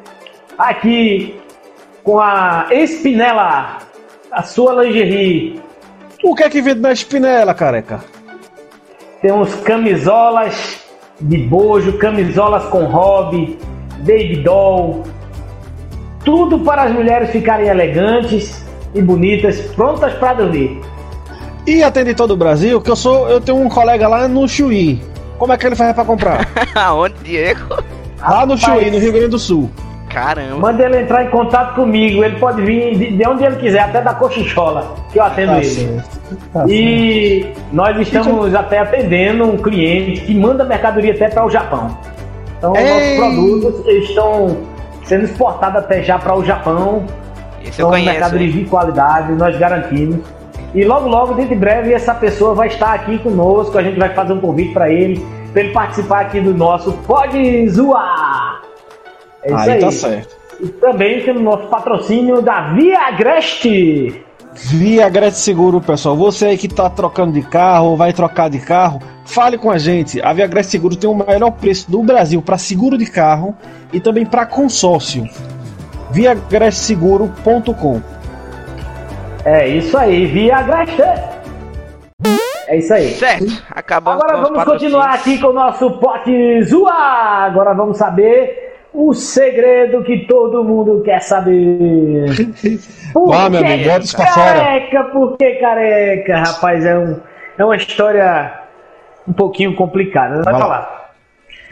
aqui 0.58 1.40
com 2.04 2.20
a 2.20 2.66
Espinela, 2.70 3.78
a 4.30 4.42
sua 4.42 4.84
lingerie. 4.84 5.58
O 6.22 6.34
que 6.34 6.42
é 6.42 6.50
que 6.50 6.60
vende 6.60 6.80
na 6.80 6.92
espinela, 6.92 7.54
careca? 7.54 8.04
Temos 9.22 9.54
camisolas 9.56 10.84
de 11.18 11.38
bojo, 11.38 11.96
camisolas 11.96 12.64
com 12.64 12.84
hobby, 12.84 13.58
baby 14.00 14.42
doll. 14.42 15.02
Tudo 16.26 16.58
para 16.58 16.82
as 16.82 16.92
mulheres 16.92 17.30
ficarem 17.30 17.68
elegantes 17.68 18.66
e 18.94 19.00
bonitas, 19.00 19.62
prontas 19.74 20.12
para 20.14 20.34
dormir. 20.34 20.78
E 21.66 21.82
atende 21.82 22.14
todo 22.14 22.32
o 22.32 22.36
Brasil, 22.36 22.82
que 22.82 22.90
eu 22.90 22.96
sou, 22.96 23.30
eu 23.30 23.40
tenho 23.40 23.58
um 23.58 23.68
colega 23.68 24.06
lá 24.06 24.28
no 24.28 24.46
Chuí. 24.46 25.00
Como 25.38 25.52
é 25.52 25.56
que 25.58 25.66
ele 25.66 25.76
faz 25.76 25.92
pra 25.94 26.04
comprar? 26.04 26.48
Aonde, 26.74 27.14
Diego? 27.22 27.82
Lá 28.20 28.46
no 28.46 28.56
Chuí, 28.56 28.90
no 28.90 28.98
Rio 28.98 29.12
Grande 29.12 29.28
do 29.28 29.38
Sul. 29.38 29.70
Caramba. 30.08 30.56
Manda 30.56 30.82
ele 30.84 31.00
entrar 31.02 31.24
em 31.24 31.28
contato 31.30 31.74
comigo. 31.74 32.24
Ele 32.24 32.36
pode 32.38 32.62
vir 32.62 32.96
de, 32.96 33.16
de 33.18 33.28
onde 33.28 33.44
ele 33.44 33.56
quiser, 33.56 33.80
até 33.80 34.00
da 34.00 34.14
Cochichola, 34.14 34.94
que 35.12 35.18
eu 35.18 35.22
atendo 35.24 35.52
Tá 35.52 35.58
ele. 35.58 35.64
certo. 35.66 36.20
Tá 36.52 36.60
certo. 36.60 36.70
E 36.70 37.52
nós 37.72 37.98
estamos 38.00 38.54
até 38.54 38.78
atendendo 38.78 39.44
um 39.44 39.58
cliente 39.58 40.22
que 40.22 40.34
manda 40.34 40.64
mercadoria 40.64 41.12
até 41.12 41.28
para 41.28 41.44
o 41.44 41.50
Japão. 41.50 41.98
Então, 42.56 42.74
Ei! 42.74 43.18
nossos 43.18 43.36
produtos 43.36 43.86
estão 43.92 44.56
sendo 45.04 45.24
exportados 45.24 45.76
até 45.80 46.02
já 46.02 46.18
para 46.18 46.34
o 46.34 46.42
Japão. 46.44 47.04
Esse 47.60 47.82
eu 47.82 47.86
São 47.86 47.90
conheço. 47.90 48.10
mercadorias 48.10 48.52
de 48.54 48.64
qualidade, 48.64 49.32
nós 49.32 49.58
garantimos. 49.58 50.20
E 50.74 50.84
logo, 50.84 51.08
logo, 51.08 51.34
dentro 51.34 51.54
de 51.54 51.60
breve, 51.60 51.92
essa 51.92 52.14
pessoa 52.14 52.54
vai 52.54 52.68
estar 52.68 52.92
aqui 52.92 53.18
conosco. 53.18 53.78
A 53.78 53.82
gente 53.82 53.98
vai 53.98 54.12
fazer 54.14 54.32
um 54.32 54.40
convite 54.40 54.72
para 54.72 54.90
ele, 54.90 55.24
para 55.52 55.62
ele 55.62 55.72
participar 55.72 56.20
aqui 56.20 56.40
do 56.40 56.54
nosso 56.54 56.92
Pode 57.06 57.68
Zoar. 57.70 58.62
É 59.42 59.48
isso 59.48 59.58
aí. 59.58 59.70
Aí 59.70 59.80
tá 59.80 59.90
certo. 59.90 60.36
E 60.60 60.68
também 60.68 61.22
temos 61.22 61.42
nosso 61.42 61.66
patrocínio 61.68 62.40
da 62.40 62.72
Viagreste. 62.72 64.24
Via 64.54 65.08
Gretchen 65.08 65.38
Seguro, 65.38 65.80
pessoal. 65.80 66.16
Você 66.16 66.46
aí 66.46 66.58
que 66.58 66.68
tá 66.68 66.88
trocando 66.88 67.32
de 67.32 67.42
carro 67.42 67.90
ou 67.90 67.96
vai 67.96 68.12
trocar 68.12 68.48
de 68.48 68.58
carro, 68.58 69.00
fale 69.26 69.58
com 69.58 69.70
a 69.70 69.76
gente. 69.76 70.20
A 70.22 70.32
Via 70.32 70.46
Gretchen 70.46 70.70
Seguro 70.70 70.96
tem 70.96 71.08
o 71.08 71.14
melhor 71.14 71.50
preço 71.52 71.90
do 71.90 72.02
Brasil 72.02 72.40
para 72.40 72.56
seguro 72.56 72.96
de 72.96 73.06
carro 73.06 73.54
e 73.92 74.00
também 74.00 74.24
para 74.24 74.46
consórcio. 74.46 75.28
viagresseguro.com 76.10 78.00
É 79.46 79.68
isso 79.68 79.96
aí, 79.96 80.26
Viagreste. 80.26 81.02
É 82.68 82.76
isso 82.78 82.92
aí. 82.92 83.10
Certo, 83.10 83.62
acabamos 83.70 84.24
Agora 84.24 84.38
com 84.38 84.42
os 84.42 84.48
vamos 84.50 84.64
continuar 84.64 85.14
aqui 85.14 85.38
com 85.40 85.46
o 85.48 85.52
nosso 85.52 85.88
pote 86.00 86.62
zoar. 86.64 87.44
Agora 87.44 87.72
vamos 87.72 87.96
saber 87.96 88.74
o 88.92 89.14
segredo 89.14 90.02
que 90.02 90.26
todo 90.26 90.64
mundo 90.64 91.00
quer 91.04 91.20
saber. 91.20 92.26
Por 93.14 93.28
Vá, 93.28 93.48
meu 93.48 93.60
que 93.62 93.66
amigo, 93.72 93.88
bota 93.90 94.04
isso 94.04 94.16
pra 94.16 94.26
fora. 94.26 94.52
careca? 94.54 95.04
Por 95.04 95.36
que 95.36 95.54
careca? 95.60 96.38
Rapaz, 96.38 96.84
é, 96.84 96.98
um, 96.98 97.20
é 97.56 97.64
uma 97.64 97.76
história 97.76 98.52
um 99.28 99.32
pouquinho 99.32 99.76
complicada. 99.76 100.42
Vai 100.42 100.44
Vai 100.44 100.52
lá. 100.54 100.58
falar. 100.60 101.05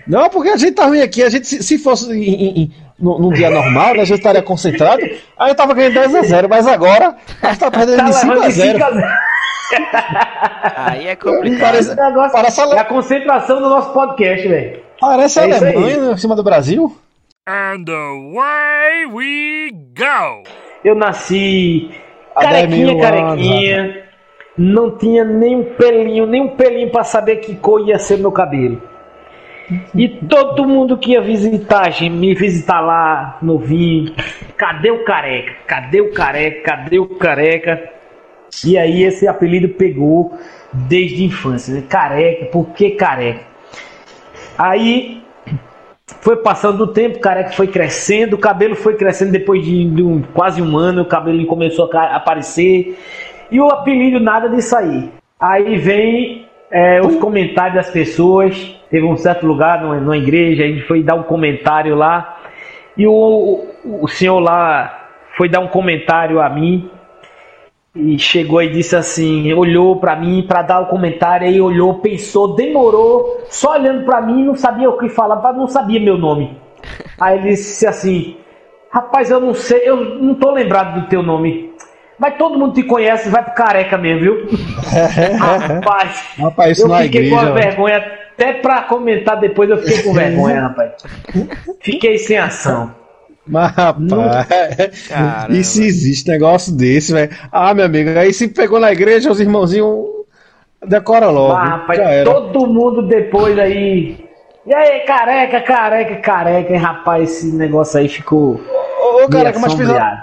Não, 0.06 0.28
porque 0.28 0.50
a 0.50 0.56
gente 0.56 0.72
tá 0.72 0.86
ruim 0.86 1.00
aqui. 1.02 1.22
A 1.22 1.28
gente, 1.30 1.46
se, 1.46 1.62
se 1.62 1.78
fosse 1.78 2.10
em, 2.12 2.22
em- 2.22 2.62
em- 2.62 2.72
num 2.98 3.18
num 3.18 3.32
dia 3.32 3.50
normal, 3.50 3.94
né, 3.94 4.02
a 4.02 4.04
gente 4.04 4.18
estaria 4.18 4.42
concentrado. 4.42 5.02
Aí 5.38 5.50
eu 5.50 5.54
tava 5.54 5.74
ganhando 5.74 5.94
10 5.94 6.14
a 6.14 6.22
0 6.22 6.48
mas 6.48 6.66
agora 6.66 7.16
a 7.42 7.46
gente 7.48 7.58
tá 7.58 7.70
perdendo 7.70 7.96
Tá 7.98 8.04
de 8.04 8.12
5 8.14 8.26
levando 8.32 8.44
a 8.44 8.48
de 8.48 8.54
5 8.54 8.66
0 8.78 8.84
a 8.84 8.90
0. 8.92 9.06
Aí 10.76 11.08
é 11.08 11.16
complicado. 11.16 11.60
Parece, 11.60 11.88
Esse 11.92 12.00
negócio 12.00 12.32
parece, 12.32 12.60
é 12.60 12.62
ale- 12.64 12.78
a 12.78 12.84
concentração 12.84 13.60
do 13.60 13.68
nosso 13.68 13.92
podcast, 13.92 14.46
velho. 14.48 14.80
parece 15.00 15.40
é 15.40 15.42
aí. 15.44 15.52
Alemanha 15.52 16.12
em 16.12 16.16
cima 16.16 16.36
do 16.36 16.42
Brasil. 16.44 16.96
And 17.46 17.84
away 17.88 19.06
we 19.12 19.70
go! 19.98 20.42
Eu 20.84 20.94
nasci 20.94 21.90
carequinha, 22.34 22.66
10 22.68 22.92
mil 22.92 23.00
carequinha. 23.00 24.04
Não 24.56 24.96
tinha 24.96 25.24
nem 25.24 25.56
um 25.56 25.64
pelinho, 25.74 26.26
nem 26.26 26.40
um 26.42 26.48
pelinho 26.56 26.90
pra 26.90 27.02
saber 27.04 27.36
que 27.36 27.56
cor 27.56 27.80
ia 27.86 27.98
ser 27.98 28.18
meu 28.18 28.30
cabelo. 28.30 28.80
E 29.94 30.08
todo 30.08 30.66
mundo 30.66 30.98
que 30.98 31.12
ia 31.12 31.22
visitar, 31.22 31.90
gente, 31.90 32.12
me 32.12 32.34
visitar 32.34 32.80
lá, 32.80 33.38
novinho, 33.40 34.12
cadê 34.56 34.90
o 34.90 35.04
careca? 35.04 35.52
Cadê 35.66 36.00
o 36.00 36.12
careca? 36.12 36.60
Cadê 36.62 36.98
o 36.98 37.06
careca? 37.06 37.82
E 38.64 38.76
aí 38.76 39.02
esse 39.02 39.26
apelido 39.26 39.68
pegou 39.70 40.36
desde 40.72 41.22
a 41.22 41.26
infância? 41.26 41.82
Careca, 41.88 42.46
por 42.46 42.66
que 42.70 42.90
careca? 42.90 43.40
Aí 44.58 45.22
foi 46.20 46.36
passando 46.36 46.84
o 46.84 46.86
tempo, 46.88 47.18
careca 47.18 47.52
foi 47.52 47.66
crescendo, 47.66 48.36
o 48.36 48.38
cabelo 48.38 48.76
foi 48.76 48.94
crescendo 48.96 49.32
depois 49.32 49.64
de, 49.64 49.84
de 49.88 50.02
um- 50.02 50.22
quase 50.22 50.60
um 50.60 50.76
ano, 50.76 51.02
o 51.02 51.06
cabelo 51.06 51.44
começou 51.46 51.90
a 51.94 52.16
aparecer. 52.16 52.98
E 53.50 53.58
o 53.60 53.68
apelido 53.68 54.20
nada 54.20 54.48
disso 54.48 54.76
aí. 54.76 55.10
Aí 55.40 55.76
vem 55.78 56.46
é, 56.70 57.00
os 57.00 57.16
comentários 57.16 57.76
das 57.76 57.90
pessoas. 57.90 58.74
Teve 58.94 59.06
um 59.06 59.16
certo 59.16 59.44
lugar 59.44 59.82
numa, 59.82 59.96
numa 59.96 60.16
igreja, 60.16 60.62
a 60.62 60.68
gente 60.68 60.82
foi 60.82 61.02
dar 61.02 61.16
um 61.16 61.24
comentário 61.24 61.96
lá. 61.96 62.38
E 62.96 63.04
o, 63.08 63.64
o, 63.84 64.06
senhor 64.06 64.38
lá 64.38 65.08
foi 65.36 65.48
dar 65.48 65.58
um 65.58 65.66
comentário 65.66 66.40
a 66.40 66.48
mim. 66.48 66.88
E 67.92 68.16
chegou 68.20 68.62
e 68.62 68.68
disse 68.68 68.94
assim, 68.94 69.52
olhou 69.52 69.96
pra 69.96 70.14
mim 70.14 70.44
pra 70.46 70.62
dar 70.62 70.78
o 70.78 70.86
comentário, 70.86 71.44
aí 71.44 71.60
olhou, 71.60 71.94
pensou, 71.98 72.54
demorou, 72.54 73.44
só 73.48 73.72
olhando 73.72 74.04
pra 74.04 74.20
mim, 74.20 74.44
não 74.44 74.54
sabia 74.54 74.88
o 74.88 74.96
que 74.96 75.08
falar, 75.08 75.52
não 75.54 75.66
sabia 75.66 75.98
meu 75.98 76.16
nome. 76.16 76.56
Aí 77.20 77.38
ele 77.38 77.48
disse 77.48 77.88
assim, 77.88 78.36
rapaz, 78.92 79.28
eu 79.28 79.40
não 79.40 79.54
sei, 79.54 79.88
eu 79.88 80.22
não 80.22 80.36
tô 80.36 80.52
lembrado 80.52 81.00
do 81.00 81.08
teu 81.08 81.20
nome. 81.20 81.74
Mas 82.16 82.36
todo 82.36 82.56
mundo 82.56 82.74
te 82.74 82.84
conhece, 82.84 83.28
vai 83.28 83.42
pro 83.42 83.54
careca 83.54 83.98
mesmo, 83.98 84.20
viu? 84.20 84.48
rapaz, 85.36 86.28
Rapaz, 86.38 86.78
eu 86.78 86.88
fiquei 86.88 87.22
igreja. 87.22 87.34
com 87.34 87.40
a 87.40 87.50
vergonha, 87.50 88.23
até 88.36 88.54
pra 88.54 88.82
comentar 88.82 89.38
depois 89.40 89.70
eu 89.70 89.78
fiquei 89.78 90.02
com 90.02 90.12
vergonha, 90.12 90.62
rapaz. 90.62 90.92
Fiquei 91.80 92.18
sem 92.18 92.36
ação. 92.38 92.94
Mas, 93.46 93.72
rapaz, 93.72 95.08
Caramba. 95.08 95.54
isso 95.56 95.82
existe 95.82 96.30
negócio 96.30 96.72
desse, 96.74 97.12
velho. 97.12 97.30
Ah, 97.52 97.74
meu 97.74 97.84
amigo, 97.84 98.18
aí 98.18 98.32
se 98.32 98.48
pegou 98.48 98.80
na 98.80 98.90
igreja, 98.90 99.30
os 99.30 99.38
irmãozinhos 99.40 100.06
decora 100.86 101.28
logo. 101.28 101.52
Ah, 101.52 101.64
rapaz, 101.64 101.98
já 101.98 102.10
era. 102.10 102.30
todo 102.32 102.66
mundo 102.66 103.06
depois 103.06 103.58
aí. 103.58 104.24
E 104.66 104.74
aí, 104.74 105.00
careca, 105.00 105.60
careca, 105.60 106.16
careca, 106.16 106.72
hein, 106.72 106.78
rapaz, 106.78 107.30
esse 107.30 107.54
negócio 107.54 108.00
aí 108.00 108.08
ficou. 108.08 108.58
Ô, 109.00 109.24
ô, 109.24 109.28
careca, 109.28 109.58
mas 109.58 109.74
fizeram, 109.74 110.18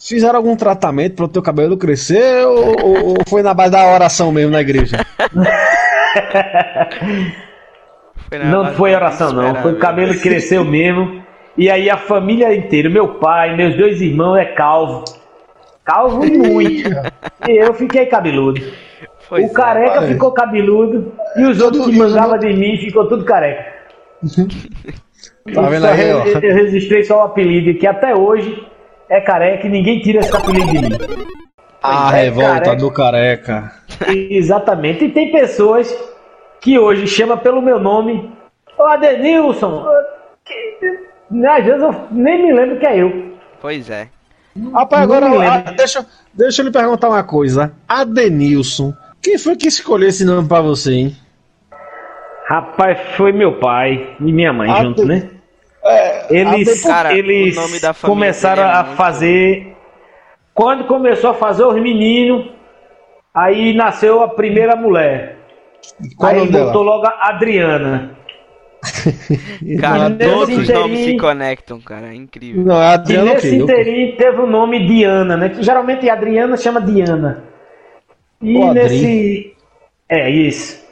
fizeram 0.00 0.36
algum 0.36 0.56
tratamento 0.56 1.14
para 1.14 1.24
o 1.26 1.28
teu 1.28 1.40
cabelo 1.42 1.76
crescer 1.76 2.44
ou, 2.44 2.84
ou- 2.84 3.06
ou 3.10 3.16
foi 3.28 3.40
na 3.42 3.54
base 3.54 3.70
da 3.70 3.86
oração 3.86 4.32
mesmo 4.32 4.50
na 4.50 4.60
igreja? 4.60 4.96
Não 8.38 8.72
foi 8.74 8.90
do 8.90 8.96
oração, 8.96 9.32
não. 9.32 9.54
Foi 9.56 9.72
o 9.72 9.78
cabelo 9.78 10.18
cresceu 10.18 10.64
mesmo. 10.64 11.22
E 11.56 11.70
aí 11.70 11.88
a 11.88 11.96
família 11.96 12.54
inteira, 12.54 12.90
meu 12.90 13.14
pai, 13.14 13.54
meus 13.56 13.76
dois 13.76 14.00
irmãos 14.00 14.36
é 14.36 14.44
calvo. 14.44 15.04
Calvo 15.84 16.24
e 16.24 16.36
muito. 16.36 16.90
E 17.48 17.52
eu 17.52 17.74
fiquei 17.74 18.06
cabeludo. 18.06 18.60
Pois 19.28 19.44
o 19.44 19.46
é. 19.46 19.52
careca 19.52 20.02
ficou 20.02 20.32
cabeludo 20.32 21.12
e 21.36 21.44
os 21.44 21.60
outros 21.60 21.86
que 21.86 21.96
mandavam 21.96 22.38
de 22.38 22.52
mim 22.52 22.76
ficou 22.78 23.08
tudo 23.08 23.24
careca. 23.24 23.72
Tá 25.52 25.62
Eu 25.62 25.68
vendo 25.68 25.82
só 25.82 25.88
aí, 25.88 26.12
ó? 26.12 26.24
Eu 26.24 26.54
registrei 26.54 27.04
só 27.04 27.18
o 27.18 27.22
apelido, 27.24 27.78
que 27.78 27.86
até 27.86 28.14
hoje 28.14 28.66
é 29.08 29.20
careca 29.20 29.66
e 29.66 29.70
ninguém 29.70 30.00
tira 30.00 30.20
esse 30.20 30.34
apelido 30.34 30.66
de 30.66 30.78
mim. 30.78 30.88
A 31.82 32.16
é, 32.16 32.22
revolta 32.22 32.52
careca. 32.52 32.76
do 32.76 32.90
careca. 32.90 33.72
Exatamente. 34.08 35.04
E 35.04 35.10
tem 35.10 35.30
pessoas 35.30 35.94
que 36.64 36.78
hoje 36.78 37.06
chamam 37.06 37.36
pelo 37.36 37.60
meu 37.60 37.78
nome. 37.78 38.32
Ô 38.78 38.84
Adenilson! 38.84 39.84
que- 40.46 41.46
Às 41.46 41.64
vezes 41.64 41.82
eu 41.82 41.94
nem 42.10 42.42
me 42.46 42.52
lembro 42.54 42.78
que 42.80 42.86
é 42.86 43.02
eu. 43.02 43.34
Pois 43.60 43.90
é. 43.90 44.08
Rapaz, 44.72 45.02
agora 45.02 45.28
lembro. 45.28 45.74
deixa, 45.76 46.06
deixa 46.32 46.62
eu 46.62 46.66
lhe 46.66 46.72
perguntar 46.72 47.10
uma 47.10 47.22
coisa. 47.22 47.74
Adenilson, 47.86 48.94
quem 49.22 49.36
foi 49.36 49.56
que 49.56 49.68
escolheu 49.68 50.08
esse 50.08 50.24
nome 50.24 50.48
pra 50.48 50.62
você, 50.62 50.92
hein? 50.92 51.16
Rapaz, 52.48 52.98
foi 53.16 53.30
meu 53.32 53.58
pai 53.58 54.16
e 54.20 54.32
minha 54.32 54.52
mãe 54.52 54.70
Aden- 54.70 54.84
junto, 54.84 55.04
né? 55.04 55.30
É, 55.84 56.34
Eles, 56.34 56.82
Cara, 56.82 57.12
eles 57.12 57.56
o 57.58 57.60
nome 57.60 57.78
da 57.78 57.92
família 57.92 58.14
começaram 58.16 58.62
é 58.62 58.66
a 58.66 58.84
fazer. 58.84 59.76
Quando 60.54 60.84
começou 60.84 61.30
a 61.30 61.34
fazer 61.34 61.64
os 61.64 61.74
meninos, 61.74 62.50
aí 63.34 63.74
nasceu 63.74 64.22
a 64.22 64.28
primeira 64.28 64.74
mulher. 64.76 65.33
Qual 66.16 66.32
aí 66.32 66.50
dela? 66.50 66.66
botou 66.66 66.82
logo 66.82 67.06
a 67.06 67.28
Adriana. 67.28 68.16
Cara, 69.80 70.10
todos 70.10 70.58
os 70.58 70.68
nomes 70.68 71.00
se 71.00 71.16
conectam, 71.16 71.80
cara. 71.80 72.08
É 72.08 72.14
incrível. 72.14 72.64
Não, 72.64 72.82
é 72.82 72.90
E 72.90 72.94
Adriano 72.94 73.32
nesse 73.32 73.56
inteirinho 73.56 74.16
teve 74.16 74.40
o 74.40 74.46
nome 74.46 74.86
Diana, 74.86 75.36
né? 75.36 75.48
Que 75.48 75.62
geralmente 75.62 76.08
a 76.08 76.12
Adriana 76.12 76.56
chama 76.56 76.80
Diana. 76.80 77.44
E 78.42 78.58
Ô, 78.58 78.64
Adri. 78.68 78.82
nesse. 78.82 79.54
É, 80.08 80.30
isso. 80.30 80.84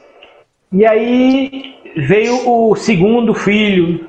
E 0.73 0.87
aí 0.87 1.75
veio 1.97 2.49
o 2.49 2.75
segundo 2.77 3.35
filho. 3.35 4.07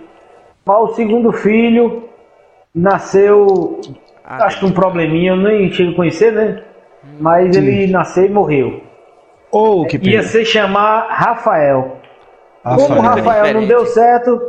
Mas 0.65 0.78
o 0.78 0.96
segundo 0.96 1.34
filho 1.34 2.04
nasceu. 2.74 3.82
Ah, 4.24 4.46
acho 4.46 4.60
que 4.60 4.65
um 4.65 4.72
probleminha, 4.72 5.32
eu 5.32 5.36
nem 5.38 5.69
chego 5.72 5.91
a 5.91 5.96
conhecer, 5.96 6.32
né? 6.32 6.63
Mas 7.19 7.56
ele 7.56 7.88
nasceu 7.88 8.26
e 8.26 8.30
morreu. 8.30 8.82
Ou 9.54 9.86
é, 9.86 9.88
que. 9.88 10.10
Ia 10.10 10.24
se 10.24 10.44
chamar 10.44 11.08
Rafael. 11.10 12.00
Rafael. 12.66 12.88
Como 12.88 13.02
Rafael 13.02 13.46
é 13.46 13.54
não 13.54 13.68
deu 13.68 13.86
certo, 13.86 14.42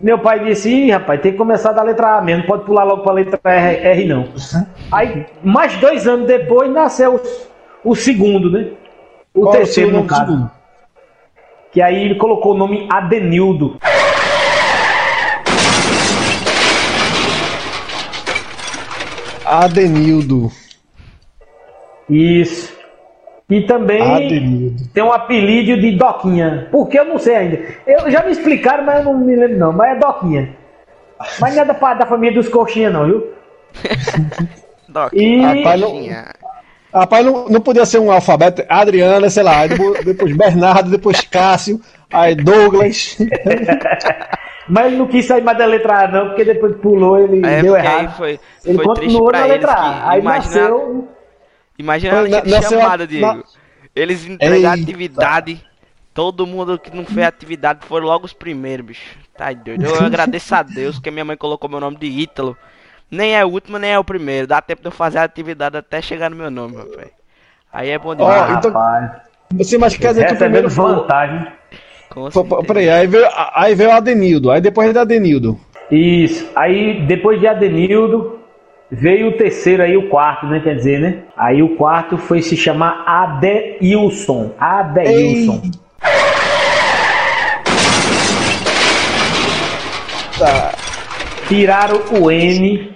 meu 0.00 0.18
pai 0.18 0.44
disse: 0.44 0.68
Ih, 0.68 0.90
rapaz, 0.90 1.20
tem 1.20 1.32
que 1.32 1.38
começar 1.38 1.72
da 1.72 1.82
letra 1.82 2.18
A 2.18 2.20
mesmo, 2.20 2.46
pode 2.46 2.64
pular 2.64 2.82
logo 2.82 3.04
para 3.04 3.12
letra 3.12 3.40
R, 3.44 3.76
R 3.88 4.04
não. 4.04 4.28
Aí, 4.90 5.24
mais 5.42 5.76
dois 5.76 6.06
anos 6.06 6.26
depois, 6.26 6.68
nasceu 6.68 7.14
o, 7.84 7.90
o 7.92 7.94
segundo, 7.94 8.50
né? 8.50 8.72
O 9.32 9.42
Qual 9.42 9.54
é 9.54 9.58
terceiro, 9.58 9.92
no 9.92 10.04
caso. 10.04 10.32
Segundo? 10.32 10.50
Que 11.70 11.80
aí 11.80 12.04
ele 12.04 12.16
colocou 12.16 12.54
o 12.54 12.58
nome 12.58 12.88
Adenildo. 12.90 13.78
Adenildo. 19.44 20.50
Isso. 22.10 22.75
E 23.48 23.62
também 23.62 24.02
Adenildo. 24.02 24.88
tem 24.92 25.02
um 25.04 25.12
apelido 25.12 25.80
de 25.80 25.92
Doquinha. 25.92 26.66
Porque 26.72 26.98
eu 26.98 27.04
não 27.04 27.18
sei 27.18 27.36
ainda. 27.36 27.58
Eu 27.86 28.10
já 28.10 28.24
me 28.24 28.32
explicaram, 28.32 28.84
mas 28.84 28.98
eu 28.98 29.04
não 29.12 29.18
me 29.20 29.36
lembro 29.36 29.56
não. 29.58 29.72
Mas 29.72 29.96
é 29.96 30.00
Doquinha. 30.00 30.56
Mas 31.40 31.54
não 31.54 31.62
é 31.62 31.64
da, 31.64 31.94
da 31.94 32.06
família 32.06 32.34
dos 32.34 32.48
coxinha 32.48 32.90
não, 32.90 33.06
viu? 33.06 33.26
Doc. 34.88 35.12
E 35.12 35.40
Rapaz, 35.40 35.80
não-. 35.80 36.08
Rapaz, 36.92 37.26
não, 37.26 37.48
não 37.48 37.60
podia 37.60 37.84
ser 37.86 37.98
um 37.98 38.10
alfabeto. 38.10 38.64
Adriana, 38.68 39.28
sei 39.30 39.42
lá, 39.42 39.64
depois- 40.04 40.36
Bernardo, 40.36 40.90
depois 40.90 41.20
Cássio, 41.22 41.80
aí 42.12 42.34
Douglas. 42.34 43.16
Mas 44.68 44.86
ele 44.86 44.96
não 44.96 45.06
quis 45.06 45.24
sair 45.26 45.42
mais 45.44 45.56
da 45.56 45.64
letra 45.66 46.04
A 46.04 46.08
não, 46.08 46.26
porque 46.28 46.44
depois 46.44 46.74
pulou, 46.78 47.16
ele 47.18 47.46
É, 47.46 47.62
deu 47.62 47.76
errado. 47.76 48.16
foi, 48.16 48.40
Ele 48.64 48.74
foi 48.74 48.84
continuou 48.84 49.30
na 49.30 49.44
letra 49.46 49.72
A. 49.72 50.10
Aí 50.10 50.22
nasceu. 50.22 51.08
Imagina 51.78 52.16
Foi, 52.20 52.32
aquela 52.34 52.60
na- 52.60 52.66
a- 52.66 52.70
chamada, 52.70 53.06
Diego. 53.06 53.26
na- 53.26 53.42
Eles 53.94 54.26
entregaram 54.26 54.74
Eita. 54.76 54.82
atividade. 54.90 55.64
Todo 56.12 56.46
mundo 56.46 56.78
que 56.78 56.94
não 56.94 57.04
fez 57.04 57.26
atividade 57.26 57.80
foram 57.86 58.06
logo 58.06 58.24
os 58.24 58.32
primeiros, 58.32 58.86
bicho. 58.86 59.16
Tá 59.36 59.52
doido. 59.52 59.84
Eu 59.84 60.04
agradeço 60.04 60.54
a 60.54 60.62
Deus 60.62 60.98
que 60.98 61.10
minha 61.10 61.24
mãe 61.24 61.36
colocou 61.36 61.68
meu 61.68 61.80
nome 61.80 61.96
de 61.98 62.06
Ítalo. 62.06 62.56
Nem 63.10 63.36
é 63.36 63.44
o 63.44 63.48
último, 63.48 63.78
nem 63.78 63.90
é 63.92 63.98
o 63.98 64.04
primeiro. 64.04 64.46
Dá 64.46 64.60
tempo 64.60 64.80
de 64.82 64.88
eu 64.88 64.92
fazer 64.92 65.18
a 65.18 65.22
atividade 65.24 65.76
até 65.76 66.00
chegar 66.02 66.30
no 66.30 66.36
meu 66.36 66.50
nome, 66.50 66.76
rapaz. 66.76 67.08
Aí 67.72 67.90
é 67.90 67.98
bom 67.98 68.10
Ó, 68.10 68.14
demais. 68.14 68.56
então- 68.58 68.72
Rapaz, 68.72 69.10
Você 69.54 69.78
mas 69.78 69.96
quer 69.96 70.08
dizer 70.08 70.26
que 70.26 70.34
o 70.34 70.38
primeiro 70.38 70.68
recebendo 70.68 70.88
foi. 70.88 71.00
vantagem. 71.02 71.46
Com 72.08 72.30
Pô. 72.30 72.62
Peraí, 72.64 72.88
aí 72.88 73.06
veio, 73.06 73.26
aí 73.54 73.74
veio 73.74 73.90
o 73.90 73.92
Adenildo. 73.92 74.50
Aí 74.50 74.60
depois 74.60 74.92
da 74.94 75.02
Adenildo. 75.02 75.60
Isso. 75.90 76.48
Aí, 76.56 77.02
depois 77.06 77.38
de 77.38 77.46
Adenildo, 77.46 78.35
veio 78.90 79.28
o 79.28 79.32
terceiro 79.32 79.82
aí, 79.82 79.96
o 79.96 80.08
quarto, 80.08 80.46
né? 80.46 80.60
Quer 80.60 80.76
dizer, 80.76 81.00
né? 81.00 81.22
Aí 81.36 81.62
o 81.62 81.76
quarto 81.76 82.16
foi 82.16 82.42
se 82.42 82.56
chamar 82.56 83.04
Adeilson. 83.06 84.52
Adeilson. 84.58 85.62
Tiraram 91.48 92.00
o 92.20 92.30
N, 92.30 92.92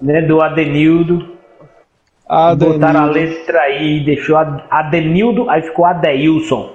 né? 0.00 0.22
Do 0.22 0.40
Adenildo. 0.42 1.32
Botaram 2.58 3.00
a 3.00 3.04
Adenildo. 3.04 3.12
letra 3.12 3.68
I 3.70 3.98
e 3.98 4.04
deixou 4.04 4.36
Adenildo, 4.36 5.50
aí 5.50 5.62
ficou 5.62 5.84
Adeilson. 5.84 6.72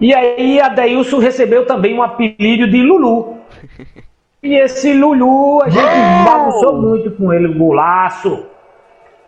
E 0.00 0.14
aí 0.14 0.60
Adeilson 0.60 1.18
recebeu 1.18 1.66
também 1.66 1.94
um 1.94 2.02
apelido 2.02 2.66
de 2.68 2.82
Lulu. 2.82 3.38
E 4.42 4.54
esse 4.54 4.92
Lulu, 4.94 5.62
a 5.62 5.68
gente 5.68 5.84
bagunçou 6.24 6.80
muito 6.80 7.10
com 7.12 7.32
ele, 7.32 7.48
golaço. 7.52 8.46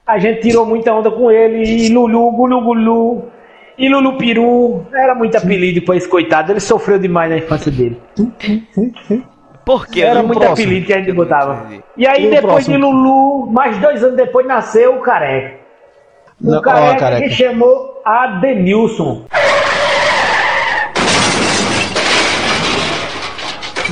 A 0.07 0.19
gente 0.19 0.41
tirou 0.41 0.65
muita 0.65 0.93
onda 0.93 1.11
com 1.11 1.31
ele, 1.31 1.63
e 1.65 1.89
Lulu, 1.93 2.33
Gulu 2.33 2.61
Gulu, 2.63 3.25
e 3.79 3.89
Lulu 3.89 4.17
Peru. 4.17 4.87
Era 4.93 5.15
muito 5.15 5.37
apelido 5.37 5.83
pra 5.83 5.97
esse 5.97 6.09
coitado, 6.09 6.53
ele 6.53 6.61
sofreu 6.61 6.99
demais 6.99 7.31
na 7.31 7.37
infância 7.39 7.71
dele. 7.71 8.01
Por 9.65 9.87
quê? 9.87 10.01
Era 10.01 10.23
muito 10.23 10.41
próximo? 10.41 10.67
apelido 10.67 10.87
que 10.87 10.93
a 10.93 10.99
gente 10.99 11.13
botava. 11.13 11.67
E 11.97 12.07
aí, 12.07 12.27
E 12.27 12.31
depois 12.31 12.65
de 12.67 12.73
próximo? 12.73 12.79
Lulu, 12.79 13.53
mais 13.53 13.79
dois 13.79 14.03
anos 14.03 14.17
depois, 14.17 14.47
nasceu 14.47 14.97
o 14.97 15.01
Careca. 15.01 15.61
O 16.43 16.51
Não, 16.51 16.59
ó, 16.59 16.63
Careca, 16.63 16.99
careca. 16.99 17.23
que 17.29 17.31
chamou 17.31 18.01
Adenilson. 18.05 19.25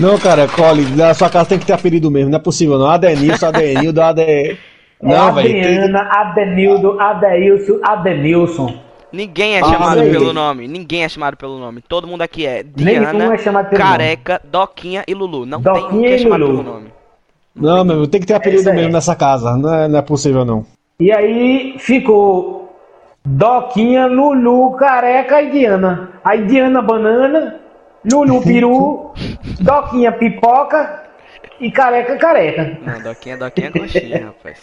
Não, 0.01 0.19
cara, 0.19 0.49
Cole, 0.49 0.85
na 0.97 1.13
sua 1.13 1.29
casa 1.29 1.51
tem 1.51 1.59
que 1.59 1.67
ter 1.67 1.75
apelido 1.75 2.11
mesmo, 2.11 2.31
não 2.31 2.39
é 2.39 2.43
possível 2.43 2.79
não. 2.79 2.89
Adenilson, 2.89 3.47
Adenildo, 3.47 4.01
Ade... 4.03 4.57
Não, 5.03 5.33
velho. 5.35 5.49
tem- 5.49 5.61
Adriana, 5.61 6.09
Adenildo, 6.11 7.01
Adeilson, 7.01 7.79
Adenilson. 7.83 8.75
Ninguém 9.13 9.57
é 9.57 9.61
Ah, 9.61 9.65
chamado 9.65 10.01
pelo 10.03 10.33
nome. 10.33 10.69
Ninguém 10.69 11.05
é 11.05 11.09
chamado 11.09 11.37
pelo 11.37 11.59
nome. 11.59 11.83
Todo 11.87 12.07
mundo 12.07 12.23
aqui 12.23 12.47
é 12.47 12.65
Nenhum 12.77 13.01
Diana, 13.11 13.35
é 13.35 13.39
chamado 13.39 13.69
pelo 13.71 13.83
Careca, 13.83 14.41
Doquinha 14.45 15.03
e 15.09 15.15
Lulu. 15.15 15.45
Não 15.47 15.61
tem 15.63 15.73
Doquinha 15.73 15.93
ninguém 16.01 16.15
e 16.15 16.19
chamado 16.19 16.47
Lulu. 16.47 16.59
pelo 16.59 16.75
nome. 16.75 16.87
Não, 17.57 17.85
meu, 17.85 18.07
tem 18.07 18.21
que 18.21 18.27
ter 18.27 18.35
É 18.35 18.37
apelido 18.37 18.73
mesmo 18.73 18.93
nessa 18.93 19.17
casa. 19.17 19.57
Não 19.57 19.75
é, 19.75 19.89
não 19.89 19.99
é 19.99 20.03
possível 20.03 20.45
não. 20.45 20.65
E 21.01 21.11
aí 21.11 21.75
ficou 21.79 22.73
Doquinha, 23.25 24.07
Lulu, 24.07 24.77
Careca 24.77 25.43
e 25.43 25.51
Diana. 25.51 26.11
Aí 26.25 26.45
Diana 26.47 26.81
Banana, 26.81 27.57
Lulu 28.05 28.43
Peru, 28.45 29.13
Doquinha 29.61 30.13
Pipoca 30.13 31.05
e 31.61 31.71
Careca 31.71 32.17
Careca. 32.17 32.79
Não, 32.85 33.03
Doquinha, 33.03 33.37
Doquinha 33.37 33.69
é 33.69 33.71
coxinha, 33.71 34.27
rapaz. 34.27 34.59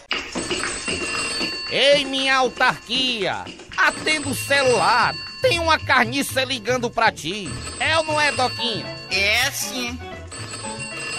Ei, 1.70 2.04
minha 2.04 2.36
autarquia! 2.36 3.44
Atenda 3.76 4.28
o 4.28 4.34
celular! 4.34 5.14
Tem 5.40 5.60
uma 5.60 5.78
carniça 5.78 6.42
ligando 6.42 6.90
pra 6.90 7.12
ti. 7.12 7.48
É 7.78 7.96
ou 7.98 8.04
não 8.04 8.20
é, 8.20 8.32
Doquinha? 8.32 8.84
É 9.10 9.50
sim. 9.50 9.96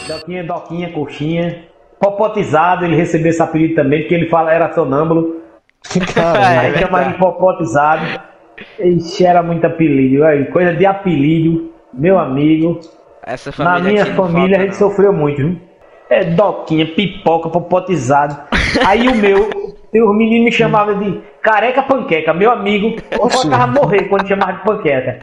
Doquinha, 0.08 0.44
Doquinha, 0.44 0.92
Coxinha. 0.92 1.66
Popotizado, 2.00 2.86
ele 2.86 2.96
recebeu 2.96 3.30
esse 3.30 3.42
apelido 3.42 3.76
também, 3.76 4.02
porque 4.02 4.16
ele 4.16 4.30
fala 4.30 4.52
era 4.52 4.74
sonâmbulo. 4.74 5.42
Caramba. 6.14 6.40
É 6.50 6.58
Aí 6.60 6.78
chama 6.78 7.04
de 7.04 7.18
popotizado. 7.18 8.06
Ixi, 8.80 9.26
era 9.26 9.42
muito 9.42 9.66
apelido. 9.66 10.26
Aí, 10.26 10.46
coisa 10.46 10.74
de 10.74 10.86
apelido, 10.86 11.69
meu 11.94 12.18
amigo. 12.20 12.80
Essa 13.24 13.52
família 13.52 13.80
Na 13.80 13.80
minha 13.80 14.04
aqui 14.04 14.12
não 14.12 14.16
família 14.16 14.58
a 14.58 14.62
gente 14.62 14.72
não. 14.72 14.78
sofreu 14.80 15.14
muito, 15.14 15.38
viu? 15.38 15.62
É 16.10 16.24
doquinha, 16.24 16.86
pipoca, 16.88 17.50
popotizado. 17.50 18.36
Aí 18.86 19.08
o 19.08 19.16
meu, 19.16 19.50
tem 19.92 20.02
os 20.02 20.16
meninos 20.16 20.46
me 20.46 20.52
chamavam 20.52 20.98
de 20.98 21.22
careca 21.42 21.84
panqueca, 21.84 22.34
meu 22.34 22.52
amigo. 22.52 22.96
Eu 23.12 23.30
faltava 23.30 23.68
morrer 23.68 24.06
quando 24.10 24.28
chamava 24.28 24.54
de 24.54 24.64
panqueca. 24.64 25.20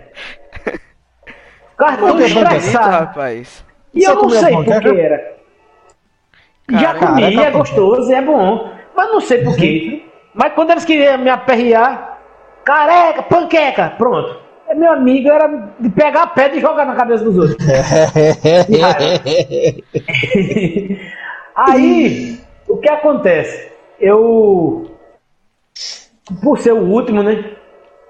Que 0.65 1.97
panqueca? 1.97 2.39
Eita, 2.41 2.57
estressado. 2.57 2.91
rapaz. 2.91 3.65
E 3.95 4.05
eu 4.05 4.15
Você 4.15 4.15
não 4.15 4.23
comeu 4.23 4.41
sei 4.41 4.53
por 4.53 4.65
panqueca? 4.65 4.95
que 4.95 5.01
era. 5.01 5.37
Já 6.71 6.95
comi, 6.95 7.23
careca, 7.23 7.41
é 7.43 7.51
gostoso, 7.51 8.13
é 8.13 8.23
bom. 8.23 8.73
Mas 8.97 9.09
não 9.11 9.21
sei 9.21 9.43
por 9.45 9.57
quê. 9.57 10.05
Mas 10.35 10.53
quando 10.55 10.71
eles 10.71 10.85
queriam 10.85 11.19
me 11.19 11.31
aperrear, 11.31 12.19
careca, 12.65 13.23
panqueca, 13.23 13.95
pronto. 13.97 14.46
É, 14.69 14.75
Meu 14.75 14.93
amigo 14.93 15.29
era 15.29 15.47
de 15.79 15.89
pegar 15.91 16.23
a 16.23 16.27
pedra 16.27 16.57
e 16.57 16.61
jogar 16.61 16.85
na 16.87 16.95
cabeça 16.95 17.25
dos 17.25 17.37
outros. 17.39 17.57
Aí, 21.55 22.39
o 22.69 22.77
que 22.79 22.89
acontece? 22.89 23.71
Eu, 24.01 24.91
por 26.43 26.59
ser 26.59 26.73
o 26.73 26.83
último, 26.85 27.23
né? 27.23 27.45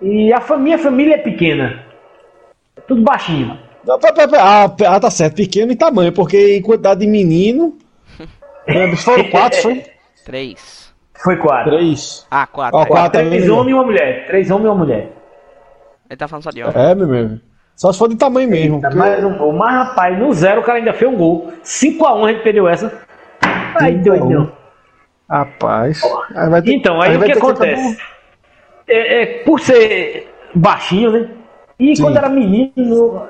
E 0.03 0.33
a 0.33 0.41
fa- 0.41 0.57
minha 0.57 0.79
família 0.79 1.15
é 1.15 1.19
pequena. 1.19 1.85
Tudo 2.89 3.03
baixinho. 3.03 3.59
Não, 3.85 3.99
pera, 3.99 4.13
pera, 4.15 4.29
pera. 4.29 4.43
Ah, 4.43 4.65
ah, 4.97 5.01
tá 5.01 5.11
certo, 5.11 5.37
pequeno 5.37 5.73
em 5.73 5.77
tamanho, 5.77 6.13
porque 6.13 6.57
em 6.57 6.63
quantidade 6.63 7.01
de 7.01 7.07
menino. 7.07 7.77
né, 8.67 8.95
Foram 8.97 9.25
quatro, 9.31 9.59
foi? 9.63 9.85
Três. 10.25 10.93
Foi 11.23 11.37
quatro. 11.37 11.71
Três. 11.77 12.27
Ah, 12.31 12.47
quatro. 12.47 12.79
Ó, 12.79 12.83
é. 12.83 12.87
quatro. 12.87 13.13
Três 13.21 13.45
também, 13.45 13.51
homens 13.51 13.71
e 13.71 13.75
uma 13.75 13.85
mulher. 13.85 14.27
Três 14.27 14.51
homens 14.51 14.65
e 14.67 14.69
uma 14.69 14.75
mulher. 14.85 15.13
Ele 16.09 16.17
tá 16.17 16.29
falando 16.29 16.45
só 16.45 16.51
de 16.51 16.63
homem. 16.63 16.75
É, 16.77 16.95
meu 16.95 17.09
mesmo. 17.09 17.41
Só 17.75 17.93
se 17.93 17.99
for 17.99 18.09
de 18.09 18.17
tamanho 18.17 18.49
mesmo. 18.49 18.81
Mais 18.95 19.23
um 19.23 19.37
gol. 19.37 19.53
Mas, 19.53 19.75
rapaz, 19.89 20.19
no 20.19 20.33
zero 20.33 20.61
o 20.63 20.65
cara 20.65 20.79
ainda 20.79 20.95
fez 20.95 21.11
um 21.11 21.17
gol. 21.17 21.53
5x1 21.63 22.25
a 22.25 22.33
gente 22.33 22.43
perdeu 22.43 22.67
essa. 22.69 22.93
Aí, 23.81 23.93
Cinco 23.97 24.01
a 24.01 24.17
doido 24.17 24.25
um. 24.27 24.31
não. 24.31 24.53
Rapaz. 25.29 26.01
Aí 26.35 26.49
vai 26.49 26.63
ter- 26.63 26.73
Então, 26.73 27.01
aí, 27.03 27.17
o 27.17 27.19
vai 27.19 27.31
que 27.31 27.37
acontece? 27.39 27.99
É, 28.89 29.23
é, 29.23 29.27
por 29.43 29.61
ser 29.61 30.33
baixinho, 30.55 31.11
né? 31.11 31.29
E 31.79 31.95
Sim. 31.95 32.03
quando 32.03 32.17
era 32.17 32.29
menino, 32.29 33.27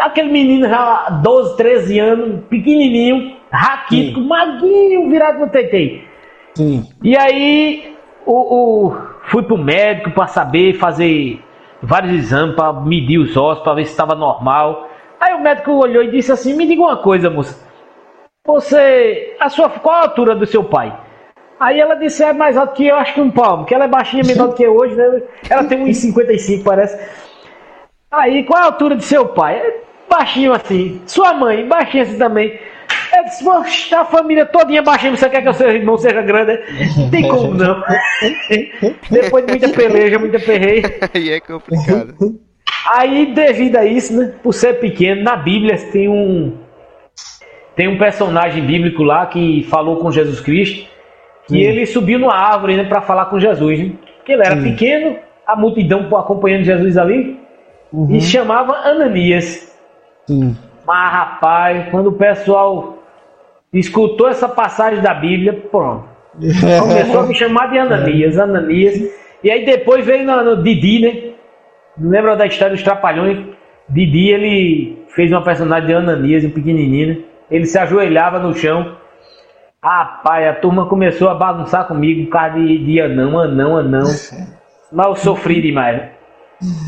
aquele 0.00 0.32
menino 0.32 0.68
já 0.68 1.10
12, 1.22 1.56
13 1.56 1.98
anos, 2.00 2.44
pequenininho, 2.48 3.36
raquítico, 3.52 4.20
maguinho, 4.20 5.08
virado 5.08 5.38
no 5.40 5.48
TT. 5.48 6.02
Sim. 6.56 6.84
E 7.04 7.16
aí, 7.16 7.96
o, 8.32 8.86
o- 8.88 8.96
fui 9.24 9.42
pro 9.42 9.56
médico 9.58 10.10
pra 10.10 10.26
saber, 10.26 10.74
fazer 10.74 11.42
vários 11.82 12.12
exames 12.12 12.54
pra 12.54 12.72
medir 12.72 13.18
os 13.18 13.36
ossos, 13.36 13.62
pra 13.62 13.74
ver 13.74 13.84
se 13.84 13.92
estava 13.92 14.14
normal. 14.14 14.88
Aí 15.20 15.34
o 15.34 15.40
médico 15.40 15.72
olhou 15.72 16.02
e 16.02 16.10
disse 16.10 16.30
assim: 16.32 16.54
Me 16.54 16.66
diga 16.66 16.82
uma 16.82 16.96
coisa, 16.98 17.30
moça. 17.30 17.66
Você. 18.46 19.36
A 19.40 19.48
sua, 19.48 19.68
qual 19.68 19.96
a 19.96 20.02
altura 20.02 20.34
do 20.34 20.46
seu 20.46 20.64
pai? 20.64 20.96
Aí 21.58 21.80
ela 21.80 21.94
disse: 21.94 22.22
É 22.22 22.32
mais 22.32 22.56
alto 22.56 22.74
que 22.74 22.86
eu, 22.86 22.96
acho 22.96 23.14
que 23.14 23.20
um 23.20 23.30
palmo, 23.30 23.64
que 23.64 23.74
ela 23.74 23.84
é 23.84 23.88
baixinha, 23.88 24.22
menor 24.24 24.48
do 24.48 24.54
que 24.54 24.66
hoje, 24.66 24.94
né? 24.94 25.22
Ela 25.50 25.64
tem 25.64 25.84
1,55, 25.84 26.62
parece. 26.64 26.96
Aí, 28.10 28.44
qual 28.44 28.62
a 28.62 28.66
altura 28.66 28.94
do 28.96 29.02
seu 29.02 29.26
pai? 29.28 29.56
É 29.56 29.88
Baixinho 30.08 30.54
assim. 30.54 31.02
Sua 31.06 31.34
mãe, 31.34 31.66
baixinha 31.68 32.02
assim 32.04 32.16
também. 32.16 32.58
Eu 33.18 33.24
disse, 33.24 33.42
"Poxa, 33.42 34.00
a 34.00 34.04
família 34.04 34.46
todinha 34.46 34.80
baixinha, 34.80 35.16
você 35.16 35.28
quer 35.28 35.42
que 35.42 35.48
o 35.48 35.52
seu 35.52 35.68
irmão 35.70 35.98
seja 35.98 36.22
grande? 36.22 36.60
Não 36.96 37.10
tem 37.10 37.26
como 37.26 37.52
não. 37.52 37.82
Depois 39.10 39.44
de 39.44 39.52
muita 39.52 39.68
peleja, 39.70 40.18
muita 40.20 40.38
perreia. 40.38 40.82
Aí 41.12 41.30
é 41.30 41.40
complicado. 41.40 42.14
Aí, 42.94 43.34
devido 43.34 43.76
a 43.76 43.84
isso, 43.84 44.16
né, 44.16 44.32
por 44.42 44.54
ser 44.54 44.74
pequeno, 44.74 45.22
na 45.22 45.36
Bíblia 45.36 45.76
tem 45.90 46.08
um 46.08 46.56
tem 47.74 47.88
um 47.88 47.98
personagem 47.98 48.64
bíblico 48.64 49.02
lá 49.02 49.26
que 49.26 49.64
falou 49.64 49.98
com 49.98 50.10
Jesus 50.10 50.40
Cristo, 50.40 50.88
que 51.46 51.60
ele 51.60 51.86
subiu 51.86 52.18
numa 52.18 52.34
árvore 52.34 52.76
né, 52.76 52.84
para 52.84 53.00
falar 53.00 53.26
com 53.26 53.38
Jesus. 53.38 53.78
Né? 53.78 53.92
Porque 54.16 54.32
ele 54.32 54.42
era 54.44 54.56
pequeno, 54.56 55.16
a 55.46 55.54
multidão 55.54 56.00
acompanhando 56.16 56.64
Jesus 56.64 56.96
ali, 56.96 57.38
e 58.10 58.20
chamava 58.20 58.74
Ananias. 58.78 59.72
Sim. 60.26 60.56
Mas, 60.84 61.12
rapaz, 61.12 61.88
quando 61.90 62.08
o 62.08 62.12
pessoal 62.12 62.97
escutou 63.72 64.28
essa 64.28 64.48
passagem 64.48 65.02
da 65.02 65.14
Bíblia, 65.14 65.52
pronto. 65.70 66.04
Começou 66.80 67.20
a 67.20 67.26
me 67.26 67.34
chamar 67.34 67.70
de 67.70 67.78
Ananias, 67.78 68.38
Ananias. 68.38 69.00
E 69.42 69.50
aí 69.50 69.64
depois 69.64 70.04
veio 70.04 70.24
no, 70.24 70.42
no 70.56 70.62
Didi, 70.62 71.00
né? 71.00 71.30
Lembra 72.00 72.36
da 72.36 72.46
história 72.46 72.74
dos 72.74 72.82
Trapalhões? 72.82 73.38
Didi, 73.88 74.28
ele 74.30 74.98
fez 75.08 75.32
uma 75.32 75.42
personagem 75.42 75.86
de 75.88 75.94
Ananias, 75.94 76.44
um 76.44 76.50
pequenininho, 76.50 77.08
né? 77.08 77.18
Ele 77.50 77.64
se 77.66 77.78
ajoelhava 77.78 78.38
no 78.38 78.54
chão. 78.54 78.96
Rapaz, 79.82 80.46
a 80.46 80.52
turma 80.54 80.86
começou 80.86 81.28
a 81.28 81.34
bagunçar 81.34 81.86
comigo 81.86 82.24
por 82.24 82.32
causa 82.32 82.56
de, 82.58 82.84
de 82.84 83.00
anão, 83.00 83.38
anão, 83.38 83.76
anão. 83.76 84.02
Mas 84.92 85.06
eu 85.06 85.16
sofri 85.16 85.60
demais. 85.62 86.02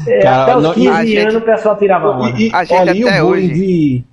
É, 0.08 0.18
Cara, 0.20 0.42
até 0.42 0.56
os 0.56 0.62
não- 0.64 0.74
15 0.74 0.88
a 0.88 1.04
gente- 1.04 1.18
anos 1.18 1.34
o 1.36 1.40
pessoal 1.42 1.76
tirava 1.78 2.10
onda. 2.10 2.30
E, 2.38 2.48
e, 2.48 2.54
A 2.54 2.64
gente 2.64 2.80
olha, 2.80 2.92
até 2.92 3.22
hoje- 3.22 3.48
de. 3.48 4.04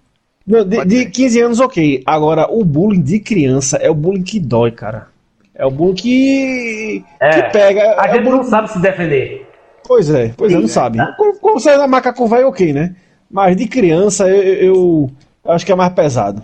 Não, 0.48 0.64
de, 0.64 0.86
de 0.86 1.00
ser. 1.00 1.06
15 1.12 1.42
anos, 1.42 1.60
ok. 1.60 2.02
Agora, 2.06 2.48
o 2.50 2.64
bullying 2.64 3.02
de 3.02 3.20
criança 3.20 3.78
é 3.78 3.90
o 3.90 3.94
bullying 3.94 4.24
que 4.24 4.40
dói, 4.40 4.72
cara. 4.72 5.08
É 5.54 5.66
o 5.66 5.72
bullying 5.72 5.96
que. 5.96 7.04
É, 7.20 7.30
que 7.42 7.52
pega. 7.52 7.96
A 8.00 8.08
é 8.08 8.14
gente 8.14 8.24
bullying- 8.24 8.38
não 8.38 8.44
sabe 8.46 8.72
se 8.72 8.80
defender. 8.80 9.46
Pois 9.86 10.10
é, 10.10 10.34
pois 10.38 10.54
é, 10.54 10.58
não 10.58 10.68
sabe. 10.68 10.98
Quando, 11.18 11.40
quando 11.40 11.60
você 11.60 11.72
é 11.72 11.78
na 11.78 11.88
macaco 11.88 12.28
velho, 12.28 12.48
ok, 12.50 12.72
né? 12.74 12.96
Mas 13.30 13.56
de 13.58 13.68
criança 13.68 14.30
eu, 14.30 14.44
eu- 14.54 15.12
eu 15.46 15.52
acho 15.52 15.66
que 15.66 15.72
é 15.72 15.76
mais 15.76 15.92
pesado. 15.94 16.42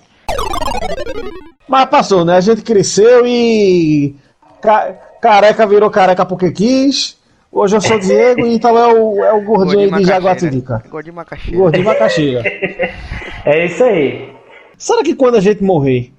Mas 1.67 1.85
passou, 1.85 2.25
né? 2.25 2.35
A 2.37 2.41
gente 2.41 2.61
cresceu 2.61 3.25
e. 3.25 4.15
ca- 4.61 4.93
careca 5.21 5.65
virou 5.65 5.89
careca 5.89 6.25
porque 6.25 6.51
quis. 6.51 7.17
Hoje 7.51 7.75
eu 7.77 7.81
sou 7.81 7.99
Diego 7.99 8.47
e 8.47 8.55
então 8.55 8.75
é 8.75 8.87
o, 8.93 9.23
é 9.23 9.31
o 9.31 9.41
gordinho 9.43 9.79
aí 9.81 9.85
de 9.85 9.91
macaxeira. 9.91 10.15
Jaguatirica. 10.21 10.83
Gordinho 10.89 11.15
macaxeira. 11.15 11.57
Gordinho 11.57 11.85
macaxeira. 11.85 12.43
É 13.45 13.65
isso 13.65 13.83
aí. 13.83 14.33
Será 14.77 15.03
que 15.03 15.15
quando 15.15 15.35
a 15.35 15.41
gente 15.41 15.63
morrer. 15.63 16.11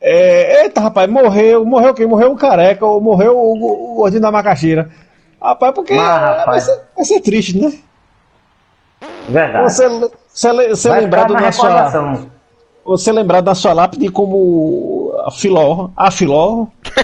É, 0.00 0.62
eita, 0.62 0.80
rapaz, 0.80 1.08
morreu. 1.10 1.64
Morreu 1.64 1.94
quem? 1.94 2.06
Morreu 2.06 2.32
o 2.32 2.36
careca 2.36 2.84
ou 2.86 3.00
morreu 3.00 3.36
o, 3.36 3.92
o 3.92 3.94
gordinho 3.96 4.22
da 4.22 4.30
macaxeira? 4.30 4.90
Rapaz, 5.40 5.74
porque 5.74 5.94
Mas, 5.94 6.06
rapaz. 6.06 6.46
Vai, 6.46 6.60
ser, 6.60 6.80
vai 6.96 7.04
ser 7.04 7.20
triste, 7.20 7.58
né? 7.58 7.72
Verdade. 9.28 9.72
Você, 9.72 9.88
você, 9.88 10.68
você 10.68 10.90
lembrado 10.90 11.34
na 11.34 11.52
sua. 11.52 12.28
Você 12.84 13.12
lembrado 13.12 13.44
da 13.44 13.54
sua 13.54 13.72
lápide 13.72 14.08
como 14.10 15.12
a 15.24 15.30
filó. 15.30 15.90
A 15.96 16.10
filó. 16.10 16.66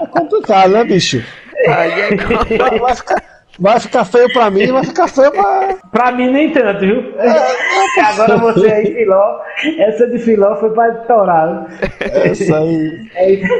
é 0.00 0.06
complicado, 0.06 0.70
né, 0.72 0.84
bicho? 0.84 1.22
Aí 1.68 2.00
é 2.00 2.16
como- 2.16 3.35
Vai, 3.58 3.80
ficar, 3.80 4.04
feio 4.04 4.30
pra 4.32 4.50
mim, 4.50 4.66
vai 4.70 4.84
ficar 4.84 5.08
feio 5.08 5.30
pra. 5.32 5.76
Pra 5.90 6.12
mim 6.12 6.30
nem 6.30 6.52
tanto, 6.52 6.80
viu? 6.80 7.14
É, 7.18 8.00
Agora 8.02 8.36
você 8.36 8.66
aí, 8.70 8.94
Filó. 8.94 9.38
Essa 9.78 10.06
de 10.08 10.18
Filó 10.18 10.56
foi 10.56 10.70
pra 10.70 10.88
estourar. 10.90 11.66
Essa 12.00 12.58
aí. 12.58 13.08
É 13.14 13.30
isso. 13.32 13.52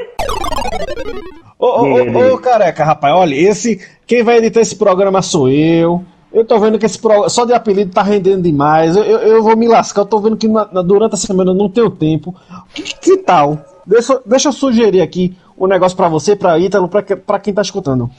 Ô, 1.58 1.66
ô, 1.66 2.34
ô, 2.34 2.38
careca, 2.38 2.84
rapaz, 2.84 3.14
olha, 3.14 3.34
esse. 3.34 3.80
Quem 4.06 4.22
vai 4.22 4.36
editar 4.36 4.60
esse 4.60 4.76
programa 4.76 5.22
sou 5.22 5.48
eu. 5.50 6.04
Eu 6.32 6.44
tô 6.44 6.58
vendo 6.58 6.78
que 6.78 6.84
esse 6.84 6.98
programa, 6.98 7.30
só 7.30 7.46
de 7.46 7.54
apelido 7.54 7.92
tá 7.92 8.02
rendendo 8.02 8.42
demais. 8.42 8.94
Eu, 8.94 9.02
eu, 9.04 9.18
eu 9.20 9.42
vou 9.42 9.56
me 9.56 9.66
lascar. 9.66 10.02
Eu 10.02 10.06
tô 10.06 10.18
vendo 10.20 10.36
que 10.36 10.46
na- 10.46 10.68
na- 10.70 10.82
durante 10.82 11.14
a 11.14 11.18
semana 11.18 11.52
eu 11.52 11.54
não 11.54 11.70
tenho 11.70 11.88
tempo. 11.90 12.34
Que, 12.74 12.82
que 12.82 13.16
tal? 13.18 13.56
Deixa, 13.86 14.20
deixa 14.26 14.48
eu 14.48 14.52
sugerir 14.52 15.00
aqui 15.00 15.34
um 15.58 15.66
negócio 15.66 15.96
pra 15.96 16.08
você, 16.08 16.36
pra 16.36 16.58
Ítalo, 16.58 16.88
pra, 16.88 17.02
pra 17.02 17.38
quem 17.38 17.54
tá 17.54 17.62
escutando. 17.62 18.10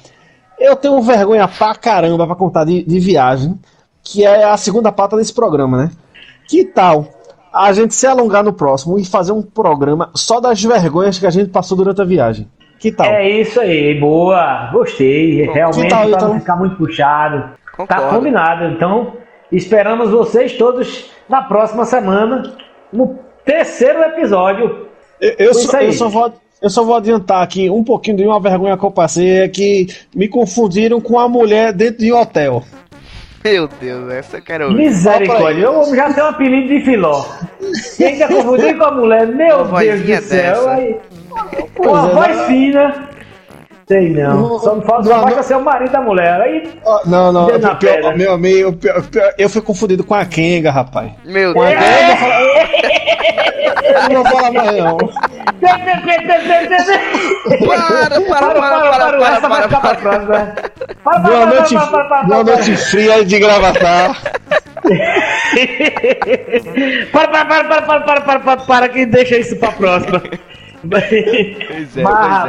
Eu 0.60 0.76
tenho 0.76 1.02
vergonha 1.02 1.48
pra 1.48 1.76
caramba 1.76 2.26
pra 2.26 2.36
contar 2.36 2.66
de, 2.66 2.84
de 2.84 3.00
viagem, 3.00 3.60
que 4.04 4.26
é 4.26 4.44
a 4.44 4.58
segunda 4.58 4.92
pata 4.92 5.16
desse 5.18 5.34
programa, 5.34 5.78
né? 5.78 5.92
Que 6.48 6.64
tal 6.66 7.08
a 7.54 7.74
gente 7.74 7.94
se 7.96 8.06
alongar 8.06 8.44
no 8.44 8.54
próximo 8.54 9.00
e 9.00 9.06
fazer 9.06 9.32
um 9.32 9.42
programa 9.42 10.12
só 10.16 10.40
das 10.40 10.62
vergonhas 10.62 11.18
que 11.18 11.26
a 11.26 11.30
gente 11.30 11.50
passou 11.50 11.76
durante 11.78 12.02
a 12.02 12.06
viagem? 12.06 12.48
Que 12.80 12.92
tal? 12.92 13.08
É 13.08 13.28
isso 13.28 13.60
aí, 13.60 14.00
boa. 14.00 14.70
Gostei. 14.72 15.44
Realmente, 15.46 15.84
Que 15.84 15.90
tal, 15.90 16.08
pra 16.08 16.18
então? 16.18 16.30
não 16.34 16.40
ficar 16.40 16.56
muito 16.56 16.76
puxado. 16.76 17.40
Tá 17.40 17.96
Concordo. 17.96 18.16
combinado. 18.16 18.66
Então, 18.66 19.14
esperamos 19.52 20.12
vocês 20.12 20.54
todos 20.54 21.10
na 21.28 21.42
próxima 21.44 21.86
semana, 21.86 22.56
no 22.94 23.18
terceiro 23.44 24.02
episódio. 24.04 24.88
Eu, 25.20 25.36
eu 25.40 25.52
Isso 25.52 25.68
só, 25.72 25.78
aí. 25.78 25.88
eu, 25.88 25.94
só 25.94 26.08
vou, 26.08 26.32
eu 26.62 26.70
só 26.70 26.84
vou 26.84 26.96
adiantar 26.96 27.42
aqui 27.44 27.70
um 27.70 27.84
pouquinho 27.84 28.18
de 28.18 28.24
uma 28.26 28.40
vergonha 28.40 28.78
que 28.78 28.84
eu 28.84 28.92
passei, 28.92 29.42
é 29.42 29.48
que 29.48 29.88
me 30.16 30.28
confundiram 30.28 31.00
com 31.00 31.18
a 31.20 31.28
mulher 31.30 31.72
dentro 31.74 32.00
de 32.00 32.12
um 32.12 32.20
hotel. 32.20 32.64
Meu 33.44 33.70
Deus, 33.80 34.12
essa 34.12 34.38
eu 34.38 34.42
quero 34.42 34.66
ouvir. 34.66 34.78
Misericórdia, 34.78 35.64
eu 35.66 35.96
já 35.96 36.12
tenho 36.12 36.26
um 36.26 36.30
apelido 36.30 36.68
de 36.68 36.82
Filó. 36.82 37.24
E 38.00 38.04
ainda 38.04 38.28
confundir 38.28 38.78
com 38.78 38.84
a 38.84 38.92
mulher, 38.92 39.28
meu 39.28 39.62
Uma 39.64 39.80
Deus 39.80 40.02
do 40.02 40.22
céu. 40.24 40.70
Aí, 40.70 40.98
uma 41.80 42.10
é, 42.10 42.14
voz 42.14 42.38
né? 42.38 42.46
fina. 42.48 43.10
Sei 43.88 44.10
não. 44.10 44.60
Só 44.60 44.76
não 44.76 44.82
falta 44.82 45.08
Não, 45.08 45.16
só 45.16 45.22
basta 45.22 45.36
não. 45.38 45.44
ser 45.44 45.56
o 45.56 45.62
marido 45.64 45.92
da 45.94 46.02
mulher. 46.02 46.42
Aí, 46.42 46.70
Ó, 46.84 47.02
Não, 47.06 47.32
não, 47.32 47.58
na 47.58 47.76
pior- 47.76 48.18
meu 48.18 48.34
amigo, 48.34 48.74
pior- 48.74 49.02
eu 49.38 49.50
fui 49.50 49.62
confundido 49.62 50.04
com 50.04 50.14
a 50.14 50.26
Kenga, 50.26 50.70
rapaz. 50.72 51.12
Meu 51.24 51.54
Com 51.54 51.62
a 51.62 51.70
Deus. 51.70 51.80
Kenga, 51.80 53.17
não 54.14 54.24
vou 54.24 54.32
falar 54.32 54.52
mais 54.52 54.78
não. 54.78 54.98
Para, 54.98 55.80
para, 55.80 56.02
para, 58.56 58.56
para, 58.56 59.18
para, 59.18 59.38
essa 59.38 59.50
vai 59.50 59.50
para, 59.50 59.64
ficar 59.68 59.80
pra 59.80 59.82
para. 59.96 59.96
próxima. 59.96 60.54
Para, 61.04 61.20
Boa 61.20 61.38
para, 61.38 61.46
noite, 61.48 61.74
para, 61.76 61.88
para, 61.88 62.04
para, 62.06 62.24
boa 62.24 62.46
para, 62.46 62.56
noite 62.56 62.78
fria 62.78 63.26
de 63.26 63.40
gravatar. 63.40 64.22
Para, 67.12 67.28
para, 67.28 67.46
para, 67.46 67.64
para, 67.66 67.82
para, 67.82 68.02
para, 68.02 68.22
para, 68.22 68.40
para, 68.40 68.58
para, 68.58 68.90
que 68.90 69.06
deixa 69.06 69.38
isso 69.38 69.56
pra 69.58 69.72
próxima. 69.72 70.22
Pois 70.90 71.12
é, 71.12 71.56
Mas, 71.68 71.88
pois 71.88 71.98
é. 71.98 72.04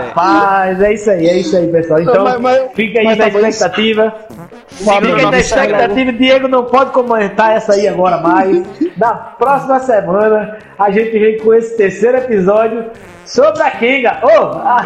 rapaz, 0.09 0.83
é 0.83 0.93
isso 0.93 1.11
aí, 1.11 1.27
é 1.27 1.39
isso 1.39 1.57
aí, 1.57 1.67
pessoal. 1.69 2.01
Então, 2.01 2.25
Mas- 2.25 2.41
mas- 2.41 2.63
fica 2.75 2.99
aí 3.01 3.05
mas 3.07 3.19
na 3.19 3.31
tá 3.31 3.49
expectativa. 3.49 4.15
Uma 4.31 4.49
Fica 4.79 5.01
na 5.01 5.03
brava- 5.17 5.39
expectativa. 5.39 6.13
Diego 6.13 6.49
não 6.49 6.65
pode 6.65 6.91
comentar 6.93 7.57
essa 7.57 7.73
aí 7.75 7.87
agora 7.89 8.19
mais. 8.19 8.63
Na 8.97 9.13
próxima 9.15 9.79
semana, 9.81 10.59
a 10.79 10.91
gente 10.91 11.19
vem 11.19 11.39
com 11.39 11.53
esse 11.55 11.77
terceiro 11.77 12.19
episódio 12.19 12.87
sobre 13.27 13.63
a 13.63 13.71
Kinga. 13.73 14.19
Oh, 14.23 14.57
a, 14.59 14.83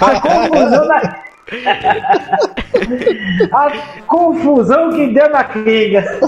a 0.00 0.20
confusão 0.20 0.86
da. 0.88 1.22
a 3.52 3.72
confusão 4.06 4.90
que 4.90 5.08
deu 5.08 5.30
na 5.30 5.44
Kinga. 5.44 6.20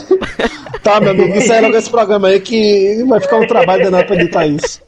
Tá, 0.82 1.00
meu 1.00 1.10
amigo, 1.12 1.36
isso 1.36 1.52
aí 1.52 1.60
logo 1.60 1.76
esse 1.76 1.90
programa 1.90 2.28
aí 2.28 2.40
que 2.40 3.04
vai 3.08 3.20
ficar 3.20 3.36
um 3.36 3.46
trabalho 3.46 3.84
danado 3.84 4.06
pra 4.06 4.16
editar 4.16 4.46
isso. 4.46 4.82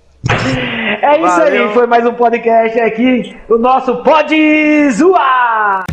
É 1.02 1.18
isso 1.18 1.37
Valeu. 1.38 1.68
aí, 1.68 1.74
foi 1.74 1.87
mais 1.87 2.05
um 2.05 2.14
podcast 2.14 2.81
aqui, 2.81 3.37
o 3.48 3.57
nosso 3.59 4.02
Pode 4.02 4.90
Zoar! 4.90 5.85